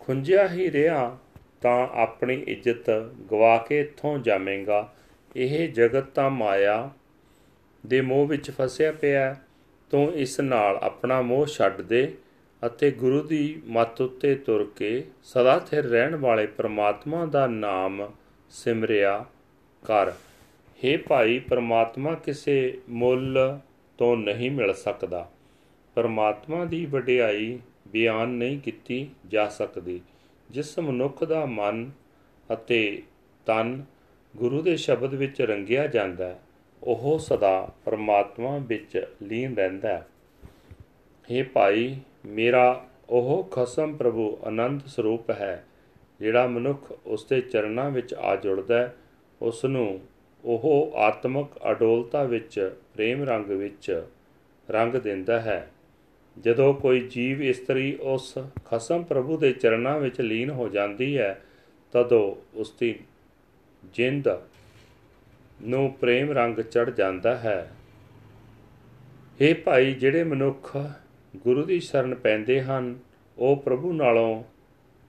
ਖੁੰਝਿਆ 0.00 0.48
ਹੀ 0.48 0.70
ਰਿਹਾ, 0.72 1.18
ਤਾਂ 1.60 1.88
ਆਪਣੀ 1.92 2.44
ਇੱਜ਼ਤ 2.48 2.90
ਗਵਾ 3.32 3.56
ਕੇ 3.58 3.80
ਇੱਥੋਂ 3.80 4.18
ਜਾਵੇਂਗਾ। 4.18 4.92
ਇਹ 5.36 5.68
ਜਗਤ 5.68 6.04
ਤਾਂ 6.04 6.30
ਮਾਇਆ 6.30 6.90
ਦੇ 7.86 8.00
ਮੋਹ 8.00 8.26
ਵਿੱਚ 8.26 8.50
ਫਸਿਆ 8.50 8.92
ਪਿਆ 8.92 9.36
ਤੂੰ 9.90 10.14
ਇਸ 10.14 10.40
ਨਾਲ 10.40 10.76
ਆਪਣਾ 10.76 11.22
ਮੋਹ 11.22 11.46
ਛੱਡ 11.46 11.80
ਦੇ 11.80 12.14
ਅਤੇ 12.66 12.90
ਗੁਰੂ 12.90 13.22
ਦੀ 13.22 13.62
ਮੱਤ 13.66 14.00
ਉੱਤੇ 14.00 14.34
ਤੁਰ 14.34 14.70
ਕੇ 14.76 15.04
ਸਦਾ 15.22 15.58
ਸਥਿਰ 15.58 15.84
ਰਹਿਣ 15.84 16.16
ਵਾਲੇ 16.16 16.46
ਪ੍ਰਮਾਤਮਾ 16.46 17.26
ਦਾ 17.26 17.46
ਨਾਮ 17.46 18.12
ਸਿਮਰਿਆ 18.50 19.24
ਕਰ। 19.84 20.12
हे 20.84 20.98
ਭਾਈ, 21.08 21.38
ਪ੍ਰਮਾਤਮਾ 21.38 22.14
ਕਿਸੇ 22.14 22.80
ਮੁੱਲ 22.88 23.58
ਤੋਂ 23.98 24.16
ਨਹੀਂ 24.16 24.50
ਮਿਲ 24.50 24.74
ਸਕਦਾ। 24.74 25.30
ਪਰਮਾਤਮਾ 25.96 26.64
ਦੀ 26.64 26.84
ਵਡਿਆਈ 26.86 27.58
ਬਿਆਨ 27.88 28.28
ਨਹੀਂ 28.28 28.58
ਕੀਤੀ 28.60 29.08
ਜਾ 29.26 29.48
ਸਕਦੀ, 29.48 30.00
ਜਿਸ 30.50 30.78
ਮਨੁੱਖ 30.78 31.22
ਦਾ 31.24 31.44
ਮਨ 31.46 31.90
ਅਤੇ 32.50 33.02
ਤਨ 33.46 33.84
ਗੁਰੂ 34.34 34.60
ਦੇ 34.62 34.76
ਸ਼ਬਦ 34.76 35.14
ਵਿੱਚ 35.14 35.40
ਰੰਗਿਆ 35.42 35.86
ਜਾਂਦਾ 35.86 36.26
ਹੈ, 36.26 36.38
ਉਹ 36.82 37.18
ਸਦਾ 37.18 37.68
ਪਰਮਾਤਮਾ 37.84 38.56
ਵਿੱਚ 38.58 39.06
ਲੀਨ 39.22 39.54
ਰਹਿੰਦਾ 39.56 39.88
ਹੈ। 39.88 40.06
हे 41.28 41.44
ਭਾਈ, 41.52 41.96
ਮੇਰਾ 42.26 42.84
ਉਹ 43.10 43.44
ਖਸਮ 43.44 43.94
ਪ੍ਰਭੂ 43.96 44.38
ਆਨੰਦ 44.44 44.82
ਸਰੂਪ 44.86 45.30
ਹੈ, 45.30 45.64
ਜਿਹੜਾ 46.20 46.46
ਮਨੁੱਖ 46.46 46.92
ਉਸ 47.06 47.24
ਦੇ 47.24 47.40
ਚਰਨਾਂ 47.40 47.90
ਵਿੱਚ 47.90 48.14
ਆ 48.14 48.34
ਜੁੜਦਾ 48.36 48.78
ਹੈ, 48.78 48.94
ਉਸ 49.42 49.64
ਨੂੰ 49.64 50.00
ਉਹ 50.44 50.92
ਆਤਮਿਕ 50.96 51.58
ਅਡੋਲਤਾ 51.70 52.22
ਵਿੱਚ 52.24 52.76
ਪ੍ਰੇਮ 52.94 53.22
ਰੰਗ 53.22 53.50
ਵਿੱਚ 53.52 54.04
ਰੰਗ 54.68 54.94
ਦਿੰਦਾ 54.94 55.40
ਹੈ। 55.40 55.68
ਜਦੋਂ 56.44 56.74
ਕੋਈ 56.74 57.00
ਜੀਵ 57.00 57.42
ਇਸਤਰੀ 57.42 57.98
ਉਸ 58.00 58.38
ਖਸਮ 58.64 59.02
ਪ੍ਰਭੂ 59.02 59.36
ਦੇ 59.36 59.52
ਚਰਨਾਂ 59.52 59.98
ਵਿੱਚ 59.98 60.20
ਲੀਨ 60.20 60.50
ਹੋ 60.50 60.68
ਜਾਂਦੀ 60.68 61.18
ਹੈ, 61.18 61.42
ਤਦੋਂ 61.92 62.56
ਉਸ 62.58 62.74
ਦੀ 62.80 62.98
ਜਿੰਦ 63.84 64.28
ਨੂੰ 65.62 65.92
ਪ੍ਰੇਮ 66.00 66.30
ਰੰਗ 66.30 66.58
ਚੜ 66.58 66.90
ਜਾਂਦਾ 66.90 67.36
ਹੈ। 67.36 67.70
ਇਹ 69.40 69.54
ਭਾਈ, 69.54 69.92
ਜਿਹੜੇ 69.92 70.24
ਮਨੁੱਖ 70.24 70.76
ਗੁਰੂ 71.36 71.64
ਦੀ 71.64 71.80
ਸ਼ਰਨ 71.80 72.14
ਪੈਂਦੇ 72.14 72.62
ਹਨ, 72.62 72.98
ਉਹ 73.38 73.56
ਪ੍ਰਭੂ 73.56 73.92
ਨਾਲੋਂ 73.92 74.44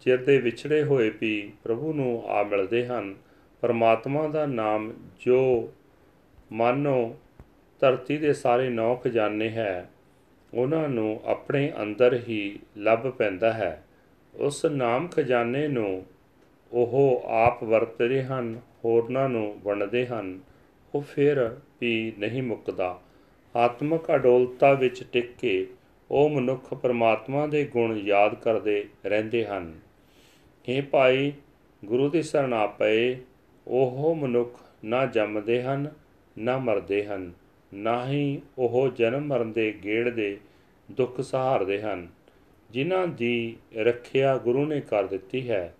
ਚਿਰ 0.02 0.24
ਦੇ 0.24 0.38
ਵਿਛੜੇ 0.38 0.84
ਹੋਏ 0.84 1.12
ਵੀ 1.22 1.54
ਪ੍ਰਭੂ 1.64 1.94
ਨੂੰ 1.94 2.24
ਆ 2.28 2.44
ਮਿਲਦੇ 2.44 2.88
ਹਨ। 2.88 3.16
ਪਰਮਾਤਮਾ 3.62 4.28
ਦਾ 4.28 4.46
ਨਾਮ 4.46 4.94
ਜੋ 5.20 5.74
ਮਾਨੋ 6.52 7.16
ਧਰਤੀ 7.80 8.18
ਦੇ 8.18 8.34
ਸਾਰੇ 8.34 8.70
ਨੌ 8.70 8.96
ਖਜ਼ਾਨੇ 8.96 9.50
ਹੈ 9.50 9.90
ਉਹਨਾਂ 10.54 10.90
ਨੂੰ 10.90 11.22
ਆਪਣੇ 11.26 11.74
ਅੰਦਰ 11.82 12.14
ਹੀ 12.30 12.60
ਲੱਭ 12.78 13.00
ਪੈਂਦਾ 13.00 13.54
ਹੈ। 13.54 13.84
ਉਸ 14.36 14.66
ਨਾਮ 14.66 15.08
ਖਜ਼ਾਨੇ 15.08 15.68
ਨੂੰ 15.68 16.06
ਉਹ 16.72 17.22
ਆਪ 17.26 17.64
ਵਰਤਦੇ 17.64 18.24
ਹਨ, 18.24 18.62
ਹੋਰਨਾਂ 18.86 19.30
ਨੂੰ 19.30 19.60
ਵੰਡਦੇ 19.64 20.08
ਹਨ। 20.08 20.40
ਉਹ 20.96 21.02
ਫਿਰ 21.02 21.58
ਵੀ 21.82 22.14
ਨਹੀਂ 22.18 22.44
ਮੁੱਕਦਾ। 22.44 23.02
ਆਤਮਿਕ 23.56 24.16
ਅਡੋਲਤਾ 24.16 24.74
ਵਿੱਚ 24.74 25.04
ਟਿਕ 25.12 25.36
ਕੇ 25.36 25.68
ਉਹ 26.12 26.30
ਮਨੁੱਖ 26.30 26.74
ਪਰਮਾਤਮਾ 26.74 27.48
ਦੇ 27.48 27.66
ਗੁਣ 27.66 27.98
ਯਾਦ 27.98 28.36
ਕਰਦੇ 28.36 28.90
ਰਹਿੰਦੇ 29.06 29.46
ਹਨ। 29.46 29.80
ਇਹ 30.70 30.82
ਭਾਈ, 30.82 31.34
ਗੁਰੂ 31.86 32.10
ਦੀ 32.10 32.22
ਸ਼ਰਨ 32.22 32.54
ਆ 32.54 32.68
ਪਏ, 32.68 33.18
ਉਹ 33.68 34.16
ਮਨੁੱਖ 34.16 34.60
ਨਾ 34.86 35.06
ਜੰਮਦੇ 35.06 35.64
ਹਨ, 35.64 35.92
ਨਾ 36.38 36.58
ਮਰਦੇ 36.58 37.06
ਹਨ। 37.06 37.32
ਨਾ 37.74 38.10
ਹੀ 38.10 38.42
ਉਹ 38.58 38.90
ਜਨਮ 38.96 39.26
ਮਰਨ 39.26 39.52
ਦੇ 39.52 39.74
ਗੇੜ 39.84 40.10
ਦੇ 40.10 40.38
ਦੁੱਖ 40.92 41.22
ਸਹਾਰਦੇ 41.22 41.82
ਹਨ। 41.82 42.08
ਜਿਨ੍ਹਾਂ 42.72 43.08
ਦੀ 43.08 43.58
ਰੱਖਿਆ 43.78 44.38
ਗੁਰੂ 44.38 44.66
ਨੇ 44.66 44.82
ਕਰ 44.82 45.08
ਦਿੱਤੀ 45.08 45.50
ਹੈ, 45.50 45.76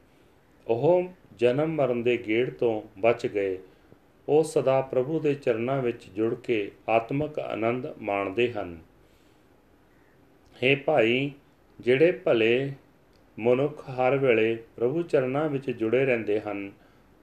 ਉਹ 0.68 1.04
ਜਨਮ 1.38 1.76
ਮਰਨ 1.76 2.04
ਦੇ 2.04 2.18
ਗੇੜ 2.28 2.50
ਤੋਂ 2.50 2.82
ਬਚ 3.00 3.28
ਗਏ। 3.28 3.58
ਉਹ 4.30 4.44
ਸਦਾ 4.44 4.82
ਪ੍ਰਭੂ 4.82 5.20
ਦੇ 5.20 5.34
ਚਰਨਾਂ 5.34 5.82
ਵਿੱਚ 5.82 6.10
ਜੁੜ 6.16 6.34
ਕੇ 6.36 6.72
ਆਤਮਿਕ 6.90 7.40
ਆਨੰਦ 7.40 7.88
ਮਾਣਦੇ 8.02 8.52
ਹਨ। 8.54 8.78
हे 10.56 10.78
ਭਾਈ, 10.86 11.32
ਜਿਹੜੇ 11.80 12.12
ਭਲੇ 12.12 12.72
ਮਨੁੱਖ 13.40 13.90
ਹਰ 13.90 14.18
ਵੇਲੇ 14.18 14.58
ਪ੍ਰਭੂ 14.76 15.02
ਚਰਨਾਂ 15.02 15.50
ਵਿੱਚ 15.50 15.72
ਜੁੜੇ 15.72 16.06
ਰਹਿੰਦੇ 16.06 16.40
ਹਨ, 16.40 16.72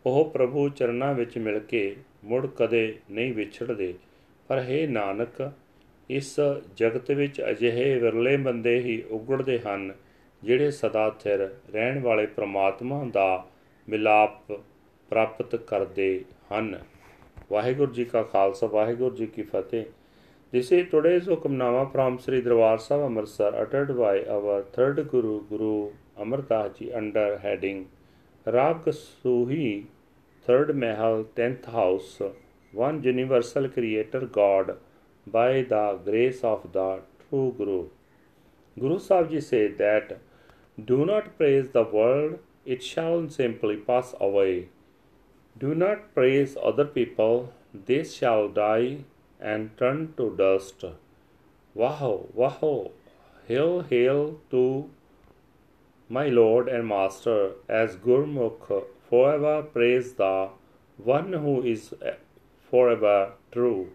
ਉਹ 0.07 0.31
ਪ੍ਰਭੂ 0.31 0.69
ਚਰਨਾਂ 0.69 1.15
ਵਿੱਚ 1.15 1.39
ਮਿਲ 1.39 1.59
ਕੇ 1.59 1.97
ਮੁੜ 2.25 2.47
ਕਦੇ 2.47 2.99
ਨਹੀਂ 3.11 3.35
ਵਿਛੜਦੇ। 3.35 3.95
ਪਰ 4.49 4.59
ਹੈ 4.59 4.87
ਨਾਨਕ 4.87 5.51
ਇਸ 6.11 6.41
ਜਗਤ 6.77 7.11
ਵਿੱਚ 7.11 7.43
ਅਜਿਹੇ 7.51 7.99
ਵਿਰਲੇ 7.99 8.37
ਬੰਦੇ 8.37 8.79
ਹੀ 8.81 9.03
ਉਗੜਦੇ 9.11 9.59
ਹਨ 9.59 9.93
ਜਿਹੜੇ 10.43 10.71
ਸਦਾ 10.71 11.11
ਸਥਿਰ 11.11 11.49
ਰਹਿਣ 11.75 11.99
ਵਾਲੇ 11.99 12.27
ਪ੍ਰਮਾਤਮਾ 12.27 13.05
ਦਾ 13.13 13.47
ਮਿਲਾਪ 13.89 14.53
ਪ੍ਰਾਪਤ 15.09 15.57
ਕਰਦੇ 15.57 16.25
ਹਨ 16.53 16.79
ਵਾਹਿਗੁਰੂ 17.51 17.93
ਜੀ 17.93 18.05
ਕਾ 18.05 18.23
ਖਾਲਸਾ 18.23 18.67
ਵਾਹਿਗੁਰੂ 18.67 19.17
ਜੀ 19.17 19.27
ਕੀ 19.27 19.43
ਫਤਿਹ 19.43 19.85
This 20.53 20.71
is 20.71 20.85
today's 20.89 21.27
Hukamnama 21.27 21.91
from 21.91 22.17
Sri 22.21 22.41
Darbar 22.41 22.79
Sahib 22.79 23.01
Amritsar 23.05 23.49
uttered 23.57 23.89
by 23.99 24.25
our 24.25 24.63
third 24.63 25.01
Guru 25.11 25.33
Guru 25.49 25.91
Amar 26.17 26.43
Das 26.43 26.79
Ji 26.79 26.93
under 26.93 27.39
heading 27.39 27.81
Rag 28.47 28.85
Suhi 28.85 29.87
third 30.47 30.71
Mahal 30.77 31.25
tenth 31.35 31.65
house 31.67 32.23
one 32.75 33.03
universal 33.03 33.69
creator 33.69 34.21
God 34.21 34.77
by 35.27 35.63
the 35.63 35.99
grace 36.05 36.43
of 36.43 36.73
the 36.73 37.01
true 37.29 37.55
Guru. 37.57 37.89
Guru 38.79 38.99
Sahib 38.99 39.31
Ji 39.31 39.41
said 39.41 39.79
that 39.79 40.19
do 40.83 41.05
not 41.07 41.37
praise 41.39 41.69
the 41.69 41.85
world, 41.85 42.39
it 42.67 42.83
shall 42.83 43.29
simply 43.29 43.77
pass 43.77 44.15
away. 44.21 44.69
Do 45.57 45.75
not 45.75 46.13
praise 46.15 46.57
other 46.61 46.85
people, 46.85 47.53
they 47.87 48.03
shall 48.03 48.49
die 48.49 49.05
and 49.41 49.77
turn 49.79 50.15
to 50.17 50.35
dust. 50.37 50.85
Wow, 51.75 52.27
wow, 52.35 52.91
hail, 53.47 53.83
hail 53.83 54.41
to 54.51 54.91
my 56.09 56.27
Lord 56.29 56.69
and 56.69 56.89
Master, 56.89 57.53
as 57.69 57.97
Gurmukh 57.97 58.85
forever 59.09 59.63
praise 59.63 60.15
the 60.15 60.49
one 60.97 61.33
who 61.33 61.63
is 61.63 61.95
forever 62.75 63.19
true, 63.53 63.89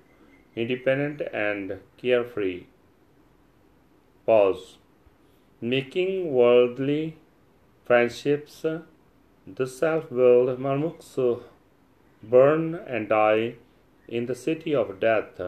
independent 0.56 1.22
and 1.34 1.80
carefree. 2.02 2.64
Pause. 4.26 4.78
Making 5.60 6.32
worldly 6.32 7.18
friendships, 7.86 8.66
the 9.58 9.68
self 9.68 10.10
willed 10.10 10.62
Marmuks 10.66 11.12
burn 12.24 12.74
and 12.96 13.10
die 13.10 13.56
in 14.08 14.28
the 14.28 14.40
city 14.46 14.74
of 14.74 14.98
death. 15.02 15.42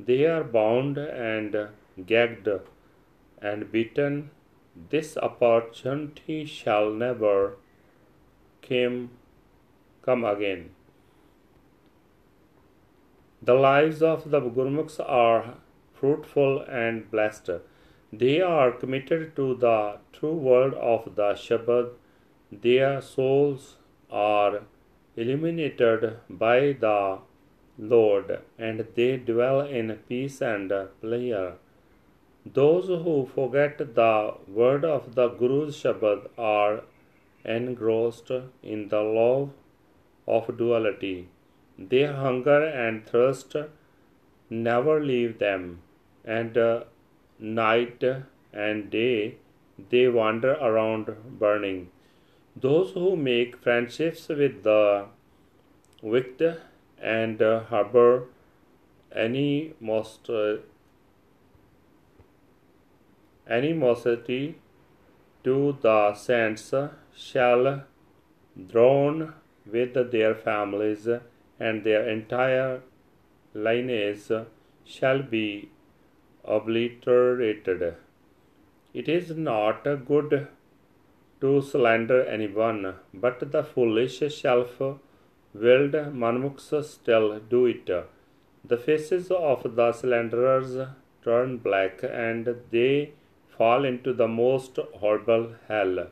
They 0.00 0.26
are 0.26 0.42
bound 0.42 0.98
and 0.98 1.56
gagged 2.04 2.48
and 3.40 3.70
beaten. 3.70 4.30
This 4.90 5.16
opportunity 5.16 6.44
shall 6.46 6.90
never 6.90 7.56
come, 8.68 9.10
come 10.04 10.24
again. 10.24 10.70
The 13.44 13.54
lives 13.54 14.02
of 14.02 14.30
the 14.30 14.40
Gurmukhs 14.40 15.00
are 15.00 15.54
fruitful 15.94 16.60
and 16.60 17.10
blessed. 17.10 17.50
They 18.12 18.40
are 18.40 18.70
committed 18.70 19.34
to 19.34 19.56
the 19.56 19.96
true 20.12 20.34
world 20.34 20.74
of 20.74 21.16
the 21.16 21.32
Shabad. 21.34 21.90
Their 22.52 23.00
souls 23.00 23.78
are 24.10 24.60
illuminated 25.16 26.18
by 26.30 26.76
the 26.84 27.18
Lord, 27.78 28.38
and 28.58 28.86
they 28.94 29.16
dwell 29.16 29.60
in 29.62 29.98
peace 30.08 30.40
and 30.40 30.72
pleasure. 31.00 31.54
Those 32.46 32.86
who 32.86 33.28
forget 33.34 33.78
the 33.78 34.34
word 34.46 34.84
of 34.84 35.14
the 35.16 35.28
Guru's 35.28 35.76
Shabad 35.82 36.28
are 36.38 36.82
engrossed 37.44 38.30
in 38.62 38.88
the 38.88 39.02
love 39.02 39.50
of 40.28 40.56
duality. 40.56 41.28
Their 41.90 42.12
hunger 42.12 42.62
and 42.64 43.06
thirst 43.06 43.56
never 44.50 45.00
leave 45.00 45.38
them, 45.38 45.82
and 46.24 46.56
uh, 46.56 46.84
night 47.38 48.04
and 48.52 48.90
day 48.90 49.36
they 49.90 50.06
wander 50.08 50.52
around 50.52 51.14
burning. 51.38 51.90
Those 52.54 52.92
who 52.92 53.16
make 53.16 53.56
friendships 53.56 54.28
with 54.28 54.62
the 54.62 55.06
wicked 56.02 56.60
and 57.00 57.40
uh, 57.40 57.64
harbor 57.64 58.26
any 59.14 59.74
most 59.80 60.28
uh, 60.30 60.56
animosity 63.48 64.56
to 65.44 65.76
the 65.80 66.14
saints 66.14 66.72
shall 67.14 67.84
drown 68.72 69.34
with 69.66 69.94
their 70.12 70.34
families 70.34 71.08
and 71.68 71.84
their 71.84 72.02
entire 72.16 72.72
lineage 73.66 74.30
shall 74.94 75.22
be 75.34 75.46
obliterated. 76.44 77.82
It 79.00 79.08
is 79.08 79.30
not 79.50 79.84
good 80.12 80.48
to 81.42 81.50
slander 81.70 82.20
anyone, 82.36 82.94
but 83.12 83.52
the 83.54 83.62
foolish 83.74 84.18
self 84.40 84.80
willed 85.62 85.96
manmukhs 86.22 86.70
still 86.96 87.28
do 87.54 87.66
it. 87.74 87.90
The 88.72 88.80
faces 88.88 89.30
of 89.30 89.62
the 89.76 89.88
slanderers 90.00 90.74
turn 91.24 91.58
black 91.66 92.04
and 92.28 92.48
they 92.70 93.12
fall 93.56 93.84
into 93.84 94.12
the 94.12 94.28
most 94.28 94.78
horrible 95.00 95.44
hell. 95.68 96.06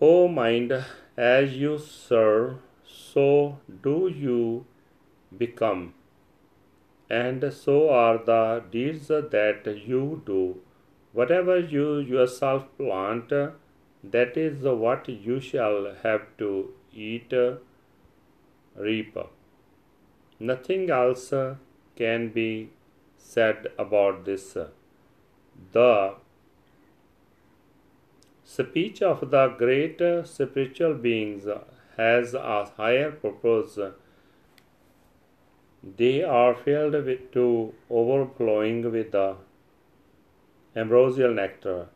O 0.00 0.28
mind, 0.28 0.72
as 1.16 1.56
you 1.62 1.78
serve, 1.78 2.58
so 3.12 3.58
do 3.82 4.12
you 4.24 4.64
become, 5.36 5.94
and 7.10 7.52
so 7.52 7.90
are 7.90 8.18
the 8.18 8.62
deeds 8.70 9.08
that 9.08 9.66
you 9.86 10.22
do. 10.26 10.60
Whatever 11.12 11.58
you 11.58 11.98
yourself 11.98 12.64
plant, 12.78 13.32
that 14.02 14.36
is 14.36 14.62
what 14.62 15.08
you 15.08 15.40
shall 15.40 15.94
have 16.02 16.22
to 16.38 16.72
eat, 16.92 17.34
reap. 18.76 19.18
Nothing 20.40 20.88
else 20.90 21.32
can 21.96 22.28
be 22.30 22.70
said 23.16 23.68
about 23.78 24.24
this. 24.24 24.56
The 25.72 26.14
speech 28.44 29.02
of 29.02 29.30
the 29.30 29.48
great 29.58 30.00
spiritual 30.24 30.94
beings 30.94 31.46
has 31.96 32.34
a 32.34 32.64
higher 32.76 33.10
purpose. 33.10 33.78
They 35.96 36.22
are 36.22 36.54
filled 36.54 36.94
with, 36.94 37.32
to 37.32 37.74
overflowing 37.90 38.90
with 38.90 39.12
the 39.12 39.36
ambrosial 40.76 41.34
nectar, 41.34 41.88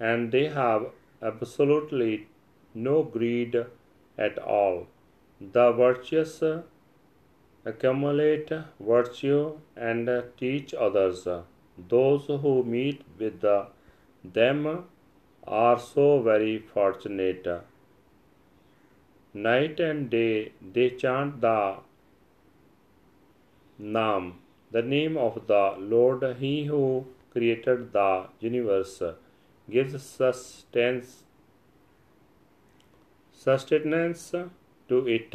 and 0.00 0.32
they 0.32 0.46
have 0.46 0.86
absolutely 1.22 2.28
no 2.74 3.02
greed 3.02 3.64
at 4.18 4.38
all. 4.38 4.86
The 5.40 5.72
virtuous 5.72 6.42
accumulate 7.64 8.50
virtue 8.80 9.58
and 9.76 10.08
teach 10.38 10.74
others. 10.74 11.26
Those 11.88 12.26
who 12.26 12.62
meet 12.64 13.02
with 13.18 13.40
the, 13.40 13.66
them 14.22 14.84
are 15.46 15.78
so 15.78 16.22
very 16.22 16.58
fortunate. 16.58 17.46
Night 19.34 19.80
and 19.80 20.08
day 20.08 20.52
they 20.62 20.90
chant 20.90 21.40
the 21.40 21.78
Naam, 23.80 24.34
the 24.70 24.82
name 24.82 25.16
of 25.16 25.48
the 25.48 25.74
Lord, 25.76 26.36
He 26.38 26.66
who 26.66 27.06
created 27.32 27.92
the 27.92 28.28
universe, 28.38 29.02
gives 29.68 30.00
sustenance, 30.00 31.24
sustenance 33.32 34.34
to 34.88 35.08
it. 35.08 35.34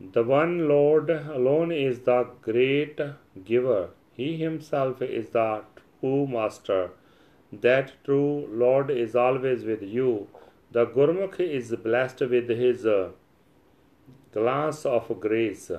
The 0.00 0.24
one 0.24 0.68
Lord 0.68 1.10
alone 1.10 1.70
is 1.70 2.00
the 2.00 2.26
great 2.42 3.00
giver. 3.44 3.90
He 4.12 4.36
himself 4.36 5.00
is 5.00 5.28
the 5.30 5.62
true 6.00 6.26
master. 6.26 6.90
That 7.52 7.92
true 8.04 8.48
Lord 8.50 8.90
is 8.90 9.14
always 9.14 9.64
with 9.64 9.82
you. 9.82 10.26
The 10.74 10.86
Gurmukh 10.86 11.38
is 11.38 11.74
blessed 11.82 12.22
with 12.22 12.48
his 12.48 12.84
uh, 12.84 13.10
glance 14.32 14.84
of 14.84 15.20
grace. 15.20 15.70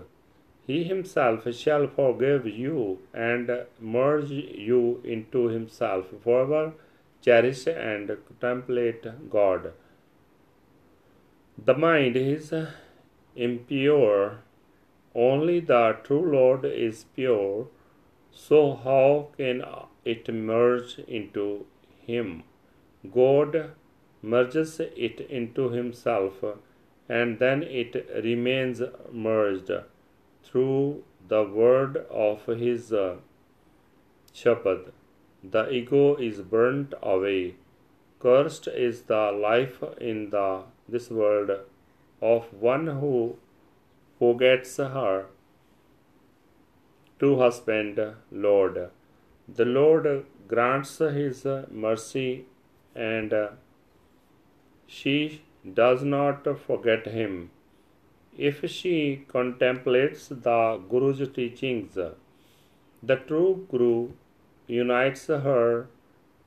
He 0.66 0.84
himself 0.86 1.54
shall 1.54 1.88
forgive 1.88 2.48
you 2.48 3.00
and 3.14 3.52
merge 3.80 4.32
you 4.32 5.02
into 5.04 5.48
himself 5.50 6.06
forever. 6.24 6.74
Cherish 7.22 7.68
and 7.68 8.08
contemplate 8.28 9.06
God. 9.30 9.74
The 11.58 11.74
mind 11.74 12.16
is 12.16 12.54
impure, 13.36 14.40
only 15.14 15.60
the 15.60 15.98
true 16.04 16.26
Lord 16.32 16.64
is 16.66 17.06
pure. 17.16 17.68
So, 18.32 18.76
how 18.76 19.30
can 19.38 19.64
it 20.04 20.34
merge 20.34 21.00
into 21.00 21.66
Him? 22.06 22.44
God 23.14 23.72
merges 24.34 24.80
it 24.80 25.20
into 25.40 25.70
Himself, 25.70 26.44
and 27.08 27.40
then 27.40 27.64
it 27.64 27.96
remains 28.24 28.82
merged 29.12 29.72
through 30.44 31.04
the 31.28 31.44
word 31.44 31.98
of 32.10 32.46
His 32.46 32.92
uh, 32.92 33.16
Shabad. 34.34 34.92
The 35.44 35.70
ego 35.70 36.16
is 36.16 36.42
burnt 36.42 36.94
away. 37.04 37.56
Cursed 38.20 38.68
is 38.68 39.04
the 39.04 39.32
life 39.32 39.84
in 40.02 40.30
the, 40.32 40.64
this 40.90 41.10
world 41.10 41.52
of 42.22 42.52
one 42.54 42.88
who 42.88 43.38
forgets 44.18 44.78
her 44.78 45.26
true 47.20 47.38
husband, 47.40 48.00
Lord. 48.32 48.90
The 49.48 49.66
Lord 49.66 50.26
grants 50.48 50.98
his 50.98 51.46
mercy 51.72 52.46
and 52.96 53.34
she 54.88 55.42
does 55.74 56.04
not 56.04 56.48
forget 56.60 57.08
him. 57.08 57.50
If 58.38 58.70
she 58.70 59.26
contemplates 59.28 60.28
the 60.28 60.82
Guru's 60.90 61.28
teachings, 61.30 61.98
the 63.04 63.16
true 63.16 63.66
Guru 63.70 64.12
unites 64.68 65.28
her, 65.28 65.88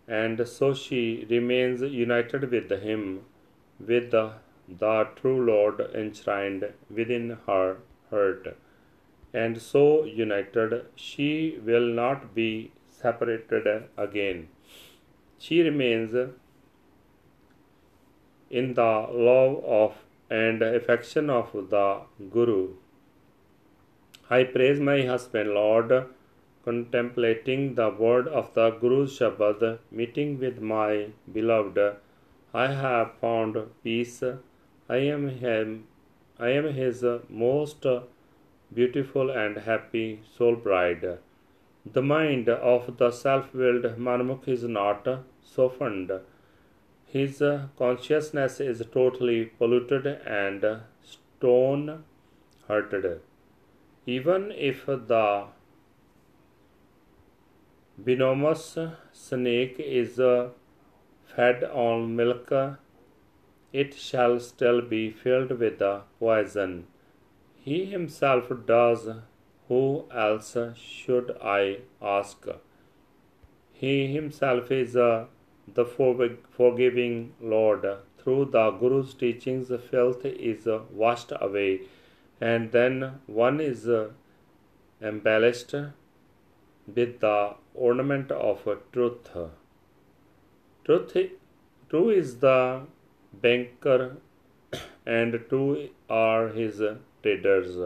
and 0.07 0.47
so 0.47 0.75
she 0.75 1.27
remains 1.31 1.83
united 1.83 2.51
with 2.51 2.71
him, 2.71 3.21
with 3.79 4.11
the, 4.11 4.33
the 4.69 5.09
true 5.17 5.45
Lord 5.45 5.81
enshrined 5.95 6.65
within 6.91 7.39
her 7.47 7.79
heart. 8.11 8.57
And 9.33 9.61
so 9.61 10.05
united, 10.05 10.87
she 10.97 11.59
will 11.63 11.87
not 11.87 12.35
be 12.35 12.73
separated 12.91 13.85
again. 13.97 14.49
She 15.39 15.61
remains 15.63 16.15
in 18.51 18.75
the 18.75 19.07
love 19.29 19.65
of 19.65 19.95
and 20.31 20.63
affection 20.63 21.31
of 21.31 21.53
the 21.53 22.01
Guru. 22.31 22.75
I 24.31 24.45
praise 24.45 24.79
my 24.79 25.03
husband, 25.03 25.51
Lord, 25.55 26.07
contemplating 26.65 27.75
the 27.77 27.89
word 27.91 28.29
of 28.29 28.53
the 28.55 28.71
Guru's 28.71 29.19
Shabad, 29.19 29.79
meeting 29.91 30.39
with 30.39 30.61
my 30.61 31.09
beloved. 31.33 31.97
I 32.53 32.67
have 32.69 33.15
found 33.21 33.57
peace. 33.83 34.23
I 34.89 34.97
am 34.97 35.29
him. 35.29 35.87
I 36.39 36.51
am 36.51 36.73
his 36.73 37.05
most 37.29 37.87
beautiful 38.73 39.31
and 39.31 39.57
happy 39.59 40.21
soul 40.37 40.57
bride. 40.57 41.19
The 41.91 42.03
mind 42.03 42.49
of 42.49 42.99
the 42.99 43.11
self-willed 43.11 43.85
Manmukh 43.99 44.47
is 44.47 44.65
not 44.65 45.09
softened 45.43 46.13
his 47.13 47.41
uh, 47.41 47.69
consciousness 47.79 48.61
is 48.61 48.83
totally 48.93 49.47
polluted 49.47 50.07
and 50.07 50.65
stone 51.03 52.05
hearted. 52.67 53.21
Even 54.07 54.53
if 54.53 54.85
the 54.87 55.47
venomous 57.97 58.77
snake 59.13 59.77
is 59.79 60.21
uh, 60.21 60.51
fed 61.35 61.65
on 61.65 62.15
milk, 62.15 62.53
it 63.73 63.95
shall 63.95 64.39
still 64.41 64.83
be 64.83 65.11
filled 65.11 65.51
with 65.59 65.79
the 65.79 66.03
poison. 66.19 66.87
He 67.57 67.85
himself 67.87 68.53
does. 68.67 69.09
Who 69.69 70.05
else 70.11 70.57
should 70.77 71.37
I 71.43 71.81
ask? 72.01 72.47
He 73.73 74.07
himself 74.07 74.71
is 74.71 74.97
a 74.97 75.29
the 75.75 75.85
forgiving 76.57 77.33
Lord. 77.41 77.87
Through 78.19 78.47
the 78.47 78.71
Guru's 78.73 79.15
teachings, 79.15 79.71
filth 79.91 80.25
is 80.25 80.67
washed 80.93 81.33
away, 81.41 81.83
and 82.41 82.73
then 82.73 83.21
one 83.27 83.61
is 83.61 83.89
embellished 85.01 85.75
with 86.95 87.21
the 87.21 87.55
ornament 87.75 88.31
of 88.33 88.69
truth. 88.93 89.31
Truth, 90.85 91.17
true 91.89 92.11
is 92.11 92.39
the 92.39 92.83
banker, 93.33 94.17
and 95.07 95.41
two 95.49 95.91
are 96.11 96.49
his 96.49 96.83
traders. 97.23 97.77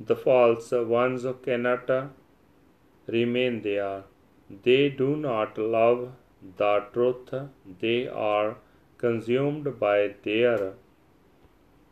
The 0.00 0.16
false 0.16 0.70
ones 0.72 1.24
cannot 1.44 1.90
remain 3.06 3.62
there. 3.62 4.04
They 4.64 4.88
do 4.90 5.16
not 5.16 5.56
love 5.56 6.12
the 6.56 6.84
truth, 6.92 7.32
they 7.80 8.08
are 8.08 8.56
consumed 8.98 9.78
by 9.78 10.14
their 10.24 10.74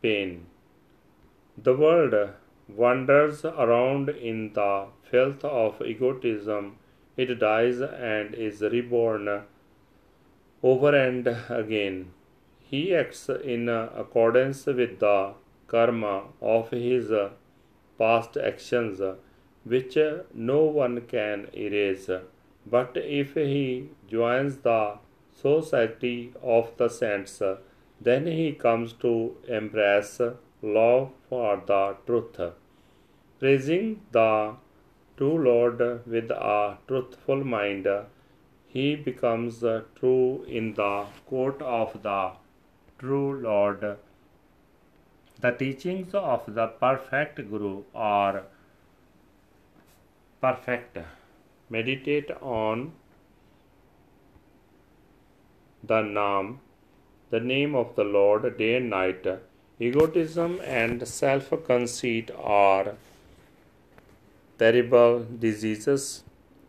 pain. 0.01 0.45
The 1.57 1.75
world 1.75 2.15
wanders 2.67 3.43
around 3.45 4.09
in 4.09 4.53
the 4.53 4.87
filth 5.09 5.43
of 5.43 5.81
egotism. 5.81 6.77
It 7.17 7.39
dies 7.39 7.81
and 7.81 8.33
is 8.33 8.61
reborn 8.61 9.43
over 10.63 10.95
and 10.95 11.27
again. 11.49 12.13
He 12.59 12.95
acts 12.95 13.27
in 13.29 13.67
accordance 13.67 14.65
with 14.65 14.99
the 14.99 15.33
karma 15.67 16.23
of 16.41 16.69
his 16.69 17.11
past 17.99 18.37
actions, 18.37 19.01
which 19.65 19.97
no 20.33 20.63
one 20.63 21.01
can 21.01 21.47
erase. 21.53 22.09
But 22.65 22.91
if 22.95 23.33
he 23.33 23.89
joins 24.07 24.57
the 24.57 24.97
society 25.33 26.33
of 26.41 26.71
the 26.77 26.89
saints, 26.89 27.41
then 27.99 28.27
he 28.27 28.53
comes 28.53 28.93
to 28.93 29.37
embrace 29.47 30.21
love 30.61 31.11
for 31.27 31.61
the 31.65 31.95
truth. 32.05 32.39
Praising 33.39 34.01
the 34.11 34.55
true 35.17 35.37
Lord 35.43 35.79
with 36.05 36.31
a 36.31 36.77
truthful 36.87 37.43
mind, 37.43 37.87
he 38.67 38.95
becomes 38.95 39.63
true 39.99 40.43
in 40.47 40.73
the 40.75 41.05
court 41.27 41.61
of 41.61 42.01
the 42.03 42.31
true 42.99 43.41
Lord. 43.41 43.97
The 45.39 45.51
teachings 45.51 46.13
of 46.13 46.53
the 46.53 46.67
perfect 46.67 47.37
Guru 47.49 47.83
are 47.95 48.43
perfect 50.39 50.99
meditate 51.75 52.31
on 52.41 52.91
the 55.83 56.01
Naam, 56.01 56.57
the 57.29 57.39
name 57.39 57.75
of 57.75 57.95
the 57.95 58.03
Lord, 58.03 58.57
day 58.57 58.75
and 58.75 58.89
night. 58.89 59.25
Egotism 59.79 60.59
and 60.63 61.07
self 61.07 61.51
conceit 61.65 62.29
are 62.37 62.95
terrible 64.59 65.25
diseases. 65.45 66.23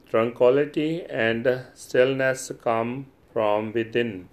Tranquility 0.08 1.04
and 1.04 1.46
stillness 1.74 2.52
come 2.62 3.06
from 3.32 3.72
within. 3.72 4.28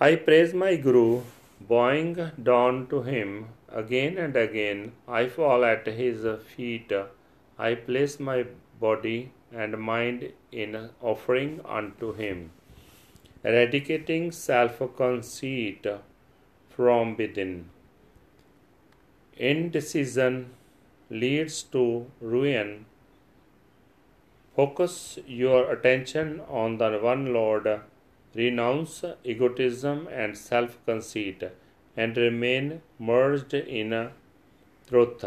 I 0.00 0.16
praise 0.16 0.54
my 0.54 0.76
Guru, 0.76 1.22
bowing 1.60 2.30
down 2.42 2.86
to 2.88 3.02
him 3.02 3.48
again 3.68 4.18
and 4.18 4.36
again. 4.36 4.92
I 5.06 5.28
fall 5.28 5.64
at 5.64 5.86
his 5.86 6.26
feet 6.54 6.92
I 7.58 7.74
place 7.74 8.18
my 8.18 8.46
body 8.80 9.32
and 9.52 9.78
mind 9.78 10.32
in 10.50 10.90
offering 11.00 11.60
unto 11.64 12.12
Him, 12.14 12.50
eradicating 13.44 14.32
self 14.32 14.80
conceit 14.96 15.86
from 16.68 17.16
within. 17.16 17.68
Indecision 19.36 20.50
leads 21.10 21.62
to 21.74 22.06
ruin. 22.20 22.86
Focus 24.56 25.18
your 25.26 25.70
attention 25.72 26.40
on 26.48 26.78
the 26.78 26.98
one 26.98 27.32
Lord, 27.32 27.80
renounce 28.34 29.04
egotism 29.24 30.08
and 30.10 30.36
self 30.36 30.78
conceit, 30.86 31.42
and 31.96 32.16
remain 32.16 32.82
merged 32.98 33.54
in 33.54 34.10
truth. 34.88 35.24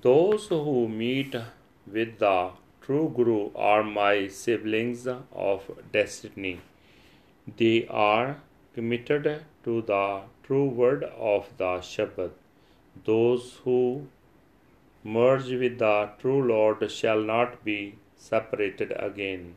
Those 0.00 0.46
who 0.48 0.88
meet 0.88 1.36
with 1.86 2.18
the 2.18 2.52
true 2.80 3.12
Guru 3.14 3.50
are 3.54 3.82
my 3.84 4.28
siblings 4.28 5.06
of 5.06 5.70
destiny. 5.92 6.60
They 7.58 7.86
are 7.88 8.38
committed 8.74 9.44
to 9.64 9.82
the 9.82 10.22
true 10.42 10.64
word 10.64 11.04
of 11.04 11.48
the 11.58 11.80
Shabad. 11.90 12.30
Those 13.04 13.60
who 13.64 14.06
merge 15.02 15.50
with 15.50 15.78
the 15.78 16.10
true 16.18 16.42
Lord 16.42 16.90
shall 16.90 17.20
not 17.20 17.62
be 17.62 17.96
separated 18.16 18.92
again. 18.96 19.56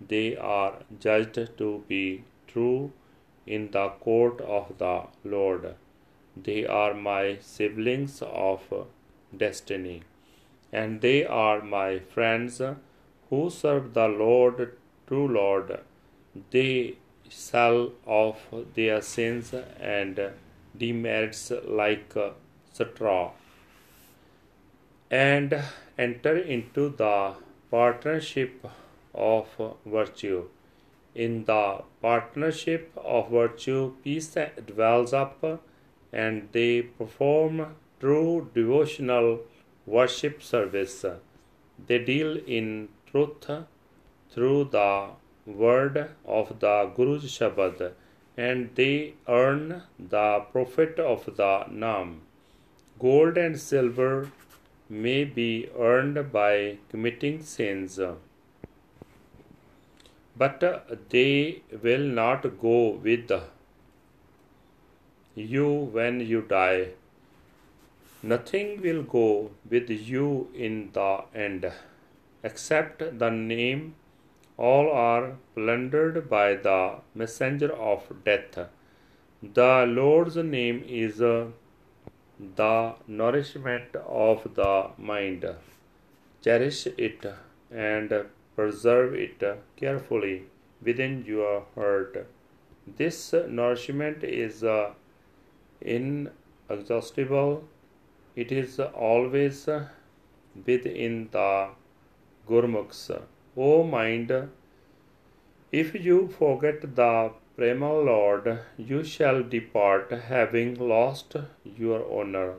They 0.00 0.36
are 0.36 0.78
judged 0.98 1.56
to 1.58 1.84
be 1.86 2.24
true 2.48 2.92
in 3.46 3.70
the 3.70 3.88
court 3.88 4.40
of 4.40 4.78
the 4.78 5.04
Lord. 5.24 5.76
They 6.36 6.66
are 6.66 6.94
my 6.94 7.38
siblings 7.40 8.20
of 8.22 8.62
destiny. 9.36 10.02
And 10.72 11.00
they 11.00 11.24
are 11.24 11.62
my 11.62 11.98
friends 11.98 12.60
who 13.28 13.50
serve 13.50 13.94
the 13.94 14.08
Lord, 14.08 14.76
true 15.06 15.28
Lord. 15.28 15.80
They 16.50 16.96
sell 17.28 17.92
off 18.06 18.46
their 18.74 19.02
sins 19.02 19.52
and 19.80 20.30
demerits 20.76 21.52
like 21.64 22.14
straw 22.72 23.32
and 25.10 25.60
enter 25.98 26.36
into 26.36 26.88
the 26.90 27.34
partnership 27.70 28.66
of 29.14 29.48
virtue. 29.84 30.48
In 31.14 31.44
the 31.44 31.82
partnership 32.00 32.92
of 32.96 33.30
virtue, 33.30 33.94
peace 34.04 34.36
dwells 34.66 35.12
up, 35.12 35.62
and 36.12 36.48
they 36.52 36.82
perform 36.82 37.74
true 38.00 38.50
devotional 38.54 39.40
worship 39.86 40.42
service. 40.42 41.04
They 41.86 41.98
deal 41.98 42.36
in 42.58 42.88
truth 43.10 43.50
through 44.32 44.64
the 44.72 45.10
word 45.46 46.10
of 46.24 46.58
the 46.60 46.90
Guru's 46.96 47.24
Shabad 47.24 47.92
and 48.36 48.70
they 48.74 49.14
earn 49.28 49.82
the 49.98 50.44
profit 50.52 50.98
of 50.98 51.24
the 51.36 51.64
Naam. 51.82 52.20
Gold 52.98 53.36
and 53.36 53.58
silver 53.58 54.30
may 54.88 55.24
be 55.24 55.68
earned 55.78 56.32
by 56.32 56.78
committing 56.90 57.42
sins, 57.42 57.98
but 60.36 60.60
they 61.10 61.62
will 61.82 62.06
not 62.20 62.42
go 62.60 62.90
with 62.90 63.30
you 65.34 65.68
when 65.98 66.20
you 66.20 66.42
die. 66.42 66.88
Nothing 68.22 68.82
will 68.82 69.02
go 69.02 69.50
with 69.68 69.88
you 69.88 70.48
in 70.54 70.90
the 70.92 71.24
end, 71.34 71.72
except 72.42 73.18
the 73.18 73.30
name. 73.30 73.94
All 74.58 74.90
are 74.92 75.36
plundered 75.54 76.28
by 76.28 76.56
the 76.56 76.96
messenger 77.14 77.72
of 77.72 78.12
death. 78.24 78.58
The 79.42 79.86
Lord's 79.88 80.36
name 80.36 80.84
is 80.86 81.22
uh, 81.22 81.46
the 82.56 82.94
nourishment 83.06 83.96
of 83.96 84.54
the 84.54 84.90
mind. 84.98 85.46
Cherish 86.42 86.86
it 86.86 87.24
and 87.70 88.12
preserve 88.54 89.14
it 89.14 89.42
carefully 89.76 90.44
within 90.82 91.24
your 91.26 91.64
heart. 91.74 92.26
This 92.86 93.32
nourishment 93.32 94.22
is 94.24 94.62
uh, 94.62 94.90
inexhaustible. 95.80 97.64
It 98.42 98.52
is 98.52 98.78
always 98.80 99.68
within 100.66 101.28
the 101.32 101.68
Gurmukhs. 102.48 103.10
O 103.56 103.82
mind, 103.82 104.30
if 105.80 105.94
you 106.06 106.28
forget 106.38 106.94
the 106.96 107.32
primal 107.56 108.02
Lord, 108.04 108.60
you 108.78 109.04
shall 109.04 109.42
depart 109.42 110.12
having 110.28 110.70
lost 110.92 111.36
your 111.82 112.00
honor. 112.18 112.54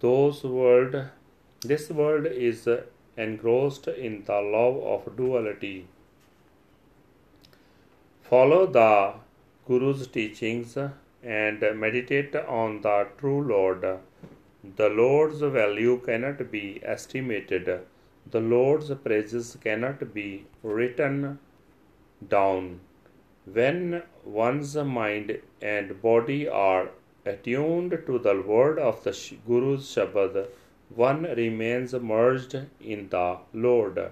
Those 0.00 0.42
world, 0.44 0.96
this 1.62 1.88
world 1.88 2.26
is 2.26 2.68
engrossed 3.16 3.88
in 3.88 4.24
the 4.24 4.40
love 4.56 4.76
of 4.94 5.16
duality. 5.16 5.86
Follow 8.28 8.66
the 8.66 9.14
Guru's 9.66 10.06
teachings 10.08 10.76
and 11.22 11.64
meditate 11.86 12.36
on 12.36 12.82
the 12.82 13.08
true 13.18 13.40
Lord. 13.54 13.86
The 14.74 14.88
Lord's 14.88 15.40
value 15.40 16.00
cannot 16.04 16.50
be 16.50 16.80
estimated. 16.82 17.80
The 18.28 18.40
Lord's 18.40 18.90
praises 18.94 19.56
cannot 19.62 20.12
be 20.12 20.46
written 20.62 21.38
down. 22.28 22.80
When 23.44 24.02
one's 24.24 24.74
mind 24.74 25.40
and 25.62 26.02
body 26.02 26.48
are 26.48 26.90
attuned 27.24 28.02
to 28.06 28.18
the 28.18 28.42
word 28.42 28.78
of 28.78 29.04
the 29.04 29.12
Guru's 29.46 29.84
Shabad, 29.94 30.48
one 30.88 31.22
remains 31.22 31.92
merged 31.94 32.56
in 32.80 33.08
the 33.08 33.38
Lord. 33.52 34.10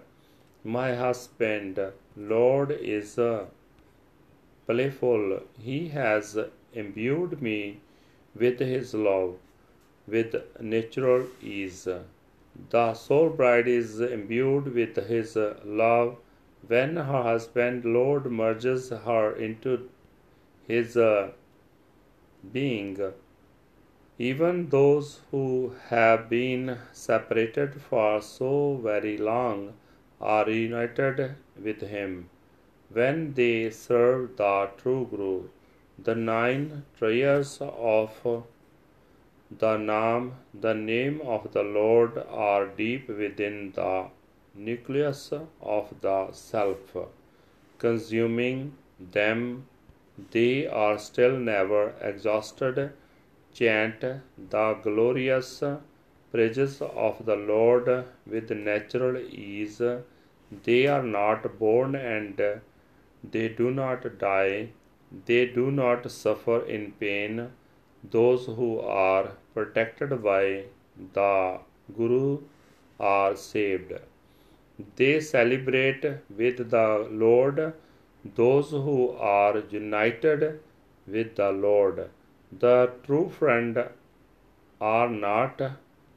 My 0.63 0.95
husband, 0.95 1.81
Lord, 2.17 2.71
is 2.71 3.19
uh, 3.19 3.47
playful. 4.67 5.41
He 5.59 5.89
has 5.89 6.39
imbued 6.73 7.43
me 7.43 7.81
with 8.37 8.61
his 8.61 8.95
love, 8.95 9.37
with 10.07 10.35
natural 10.61 11.27
ease. 11.43 11.89
The 12.71 12.95
soul 12.95 13.31
bride 13.31 13.67
is 13.67 14.01
imbued 14.01 14.75
with 14.75 14.97
his 15.09 15.37
love 15.65 16.17
when 16.67 16.97
her 16.97 17.23
husband, 17.23 17.85
Lord, 17.85 18.27
merges 18.31 18.91
her 18.91 19.35
into 19.35 19.89
his 20.67 20.97
being. 22.53 22.99
Even 24.19 24.69
those 24.69 25.21
who 25.31 25.75
have 25.89 26.29
been 26.29 26.79
separated 26.93 27.81
for 27.81 28.23
so 28.23 28.77
very 28.77 29.19
long 29.19 29.75
are 30.21 30.49
united 30.49 31.35
with 31.61 31.81
him 31.81 32.31
when 32.91 33.35
they 33.35 33.71
serve 33.71 34.37
the 34.37 34.71
true 34.77 35.09
Guru. 35.11 35.49
The 35.99 36.15
nine 36.15 36.85
prayers 36.97 37.59
of 37.61 38.45
the 39.65 39.75
Naam, 39.91 40.25
the 40.65 40.75
name 40.75 41.21
of 41.35 41.43
the 41.55 41.63
Lord, 41.63 42.19
are 42.29 42.67
deep 42.67 43.09
within 43.09 43.73
the 43.77 44.09
nucleus 44.55 45.33
of 45.77 45.93
the 46.03 46.19
self. 46.33 46.97
Consuming 47.79 48.59
them, 49.17 49.39
they 50.33 50.67
are 50.67 50.99
still 50.99 51.39
never 51.39 51.95
exhausted. 52.11 52.93
Chant 53.59 54.05
the 54.55 54.67
glorious 54.83 55.63
praises 56.33 56.77
of 57.09 57.25
the 57.25 57.37
Lord 57.37 57.89
with 58.27 58.51
natural 58.51 59.17
ease. 59.17 59.83
They 60.69 60.87
are 60.95 61.03
not 61.03 61.59
born 61.59 61.95
and 61.95 62.41
they 63.35 63.49
do 63.49 63.71
not 63.83 64.19
die. 64.19 64.71
They 65.27 65.47
do 65.47 65.71
not 65.71 66.11
suffer 66.11 66.59
in 66.67 66.93
pain. 67.05 67.51
Those 68.11 68.47
who 68.47 68.81
are 68.81 69.33
protected 69.55 70.23
by 70.23 70.65
the 71.13 71.59
Guru 71.97 72.43
are 72.99 73.37
saved. 73.37 73.93
They 74.97 75.21
celebrate 75.21 76.05
with 76.37 76.71
the 76.71 77.09
Lord 77.11 77.73
those 78.35 78.71
who 78.71 79.11
are 79.13 79.63
united 79.71 80.61
with 81.07 81.37
the 81.37 81.53
Lord. 81.53 82.11
The 82.59 82.91
true 83.05 83.29
friend 83.29 83.85
are 84.81 85.09
not 85.09 85.61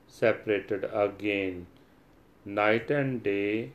separated 0.07 0.89
again. 0.93 1.67
Night 2.45 2.89
and 2.91 3.21
day 3.21 3.71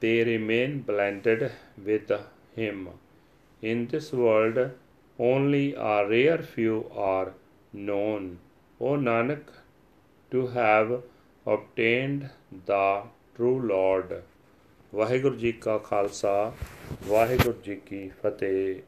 they 0.00 0.24
remain 0.24 0.80
blended 0.82 1.50
with 1.84 2.10
Him. 2.54 2.88
In 3.60 3.88
this 3.88 4.12
world, 4.12 4.70
only 5.18 5.74
a 5.74 6.08
rare 6.08 6.38
few 6.38 6.90
are 6.92 7.32
known. 7.72 8.38
O 8.80 8.96
Nanak, 8.96 9.42
to 10.32 10.46
have 10.48 11.02
obtained 11.46 12.30
the 12.66 13.02
true 13.36 13.58
lord 13.66 14.12
Waheguru 14.92 15.34
ji 15.36 15.50
ਕਾ 15.52 15.76
ਖਾਲਸਾ 15.78 16.52
ਵਾਹਿਗੁਰੂ 17.08 17.60
ਜੀ 17.62 17.76
ਕੀ 17.86 18.08
ਫਤਿਹ 18.22 18.80